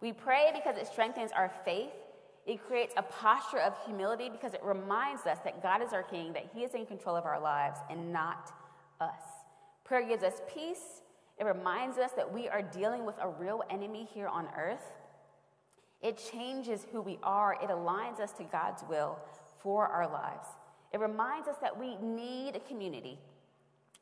We 0.00 0.12
pray 0.12 0.50
because 0.54 0.76
it 0.76 0.86
strengthens 0.86 1.30
our 1.32 1.50
faith. 1.64 1.90
It 2.46 2.66
creates 2.66 2.94
a 2.96 3.02
posture 3.02 3.60
of 3.60 3.74
humility 3.84 4.28
because 4.30 4.54
it 4.54 4.62
reminds 4.64 5.26
us 5.26 5.38
that 5.44 5.62
God 5.62 5.82
is 5.82 5.92
our 5.92 6.02
King, 6.02 6.32
that 6.32 6.50
He 6.54 6.62
is 6.62 6.74
in 6.74 6.86
control 6.86 7.16
of 7.16 7.26
our 7.26 7.40
lives 7.40 7.78
and 7.90 8.12
not 8.12 8.52
us. 9.00 9.22
Prayer 9.84 10.06
gives 10.06 10.22
us 10.22 10.40
peace 10.52 11.02
it 11.40 11.46
reminds 11.46 11.96
us 11.96 12.10
that 12.16 12.30
we 12.30 12.50
are 12.50 12.60
dealing 12.60 13.06
with 13.06 13.16
a 13.18 13.28
real 13.28 13.62
enemy 13.70 14.06
here 14.12 14.28
on 14.28 14.46
earth. 14.56 14.92
It 16.02 16.22
changes 16.30 16.86
who 16.92 17.00
we 17.00 17.18
are, 17.22 17.54
it 17.54 17.70
aligns 17.70 18.20
us 18.20 18.32
to 18.32 18.44
God's 18.44 18.84
will 18.88 19.18
for 19.62 19.86
our 19.86 20.06
lives. 20.06 20.46
It 20.92 21.00
reminds 21.00 21.48
us 21.48 21.56
that 21.62 21.78
we 21.78 21.96
need 21.96 22.56
a 22.56 22.60
community 22.60 23.18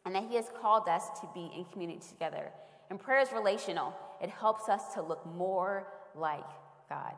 and 0.04 0.14
that 0.16 0.24
He 0.28 0.34
has 0.34 0.46
called 0.60 0.88
us 0.88 1.04
to 1.20 1.28
be 1.32 1.48
in 1.56 1.64
community 1.66 2.00
together. 2.08 2.50
And 2.90 2.98
prayer 2.98 3.20
is 3.20 3.30
relational, 3.32 3.94
it 4.20 4.30
helps 4.30 4.68
us 4.68 4.94
to 4.94 5.02
look 5.02 5.24
more 5.26 5.86
like 6.14 6.48
God. 6.88 7.14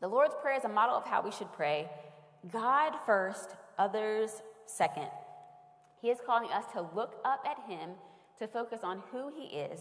The 0.00 0.08
Lord's 0.08 0.34
Prayer 0.40 0.56
is 0.56 0.64
a 0.64 0.68
model 0.68 0.94
of 0.96 1.04
how 1.04 1.22
we 1.22 1.30
should 1.30 1.52
pray 1.52 1.88
God 2.52 2.92
first, 3.04 3.56
others 3.78 4.30
second. 4.66 5.08
He 6.00 6.10
is 6.10 6.18
calling 6.24 6.50
us 6.50 6.64
to 6.74 6.82
look 6.94 7.16
up 7.24 7.44
at 7.44 7.58
Him, 7.68 7.90
to 8.38 8.46
focus 8.46 8.80
on 8.82 9.02
who 9.10 9.32
He 9.34 9.56
is, 9.56 9.80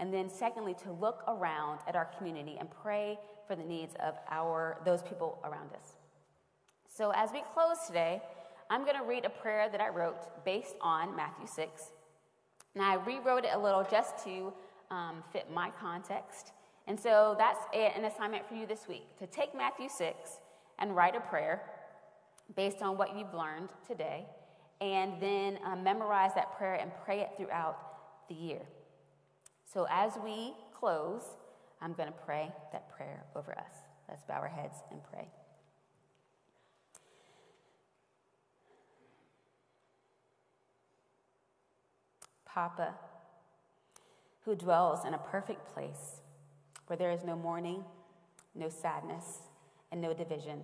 and 0.00 0.12
then 0.12 0.28
secondly, 0.28 0.74
to 0.82 0.92
look 0.92 1.22
around 1.28 1.80
at 1.86 1.94
our 1.94 2.06
community 2.18 2.56
and 2.58 2.68
pray 2.82 3.18
for 3.46 3.54
the 3.54 3.62
needs 3.62 3.94
of 4.04 4.14
our, 4.30 4.80
those 4.84 5.02
people 5.02 5.38
around 5.44 5.70
us. 5.72 5.96
So 6.88 7.12
as 7.14 7.30
we 7.32 7.42
close 7.54 7.86
today, 7.86 8.20
I'm 8.68 8.84
going 8.84 8.96
to 8.96 9.04
read 9.04 9.24
a 9.24 9.30
prayer 9.30 9.68
that 9.70 9.80
I 9.80 9.88
wrote 9.88 10.44
based 10.44 10.74
on 10.80 11.14
Matthew 11.14 11.46
6. 11.46 11.82
And 12.74 12.82
I 12.84 12.94
rewrote 12.94 13.44
it 13.44 13.50
a 13.54 13.58
little 13.58 13.84
just 13.84 14.24
to 14.24 14.52
um, 14.92 15.24
fit 15.32 15.50
my 15.52 15.70
context. 15.80 16.52
And 16.86 16.98
so 16.98 17.34
that's 17.38 17.64
an 17.74 18.04
assignment 18.04 18.46
for 18.48 18.54
you 18.54 18.66
this 18.66 18.86
week 18.88 19.18
to 19.18 19.26
take 19.26 19.56
Matthew 19.56 19.88
6 19.88 20.14
and 20.78 20.94
write 20.94 21.16
a 21.16 21.20
prayer 21.20 21.62
based 22.54 22.82
on 22.82 22.98
what 22.98 23.16
you've 23.16 23.32
learned 23.32 23.70
today, 23.86 24.26
and 24.80 25.14
then 25.20 25.58
um, 25.64 25.82
memorize 25.82 26.32
that 26.34 26.56
prayer 26.58 26.74
and 26.74 26.90
pray 27.04 27.20
it 27.20 27.30
throughout 27.36 27.78
the 28.28 28.34
year. 28.34 28.60
So 29.72 29.86
as 29.90 30.12
we 30.22 30.52
close, 30.78 31.22
I'm 31.80 31.94
going 31.94 32.08
to 32.08 32.18
pray 32.26 32.52
that 32.72 32.90
prayer 32.94 33.24
over 33.34 33.52
us. 33.52 33.72
Let's 34.08 34.22
bow 34.24 34.34
our 34.34 34.48
heads 34.48 34.76
and 34.90 35.00
pray. 35.10 35.28
Papa, 42.44 42.94
who 44.44 44.54
dwells 44.54 45.04
in 45.04 45.14
a 45.14 45.18
perfect 45.18 45.72
place 45.72 46.20
where 46.86 46.96
there 46.96 47.10
is 47.10 47.24
no 47.24 47.36
mourning, 47.36 47.84
no 48.54 48.68
sadness, 48.68 49.38
and 49.90 50.00
no 50.00 50.12
division. 50.12 50.60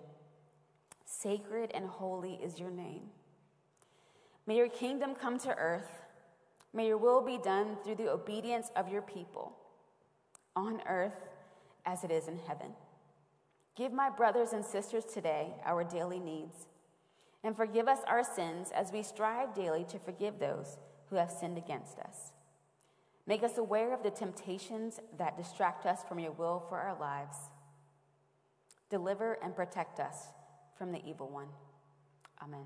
Sacred 1.04 1.70
and 1.72 1.86
holy 1.86 2.34
is 2.42 2.58
your 2.58 2.70
name. 2.70 3.02
May 4.46 4.56
your 4.56 4.68
kingdom 4.68 5.14
come 5.14 5.38
to 5.40 5.54
earth. 5.56 5.90
May 6.72 6.88
your 6.88 6.98
will 6.98 7.22
be 7.22 7.38
done 7.38 7.76
through 7.82 7.96
the 7.96 8.10
obedience 8.10 8.70
of 8.76 8.90
your 8.90 9.02
people, 9.02 9.56
on 10.54 10.80
earth 10.86 11.28
as 11.86 12.04
it 12.04 12.10
is 12.10 12.28
in 12.28 12.38
heaven. 12.46 12.72
Give 13.76 13.92
my 13.92 14.10
brothers 14.10 14.52
and 14.52 14.64
sisters 14.64 15.04
today 15.04 15.54
our 15.64 15.84
daily 15.84 16.18
needs, 16.18 16.66
and 17.44 17.56
forgive 17.56 17.88
us 17.88 18.00
our 18.06 18.24
sins 18.24 18.70
as 18.74 18.92
we 18.92 19.02
strive 19.02 19.54
daily 19.54 19.84
to 19.88 19.98
forgive 19.98 20.38
those 20.38 20.76
who 21.08 21.16
have 21.16 21.30
sinned 21.30 21.56
against 21.56 21.98
us. 22.00 22.32
Make 23.28 23.42
us 23.42 23.58
aware 23.58 23.92
of 23.92 24.02
the 24.02 24.10
temptations 24.10 25.00
that 25.18 25.36
distract 25.36 25.84
us 25.84 26.00
from 26.08 26.18
your 26.18 26.32
will 26.32 26.64
for 26.70 26.78
our 26.78 26.98
lives. 26.98 27.36
Deliver 28.88 29.34
and 29.42 29.54
protect 29.54 30.00
us 30.00 30.28
from 30.78 30.92
the 30.92 31.06
evil 31.06 31.28
one. 31.28 31.48
Amen. 32.42 32.64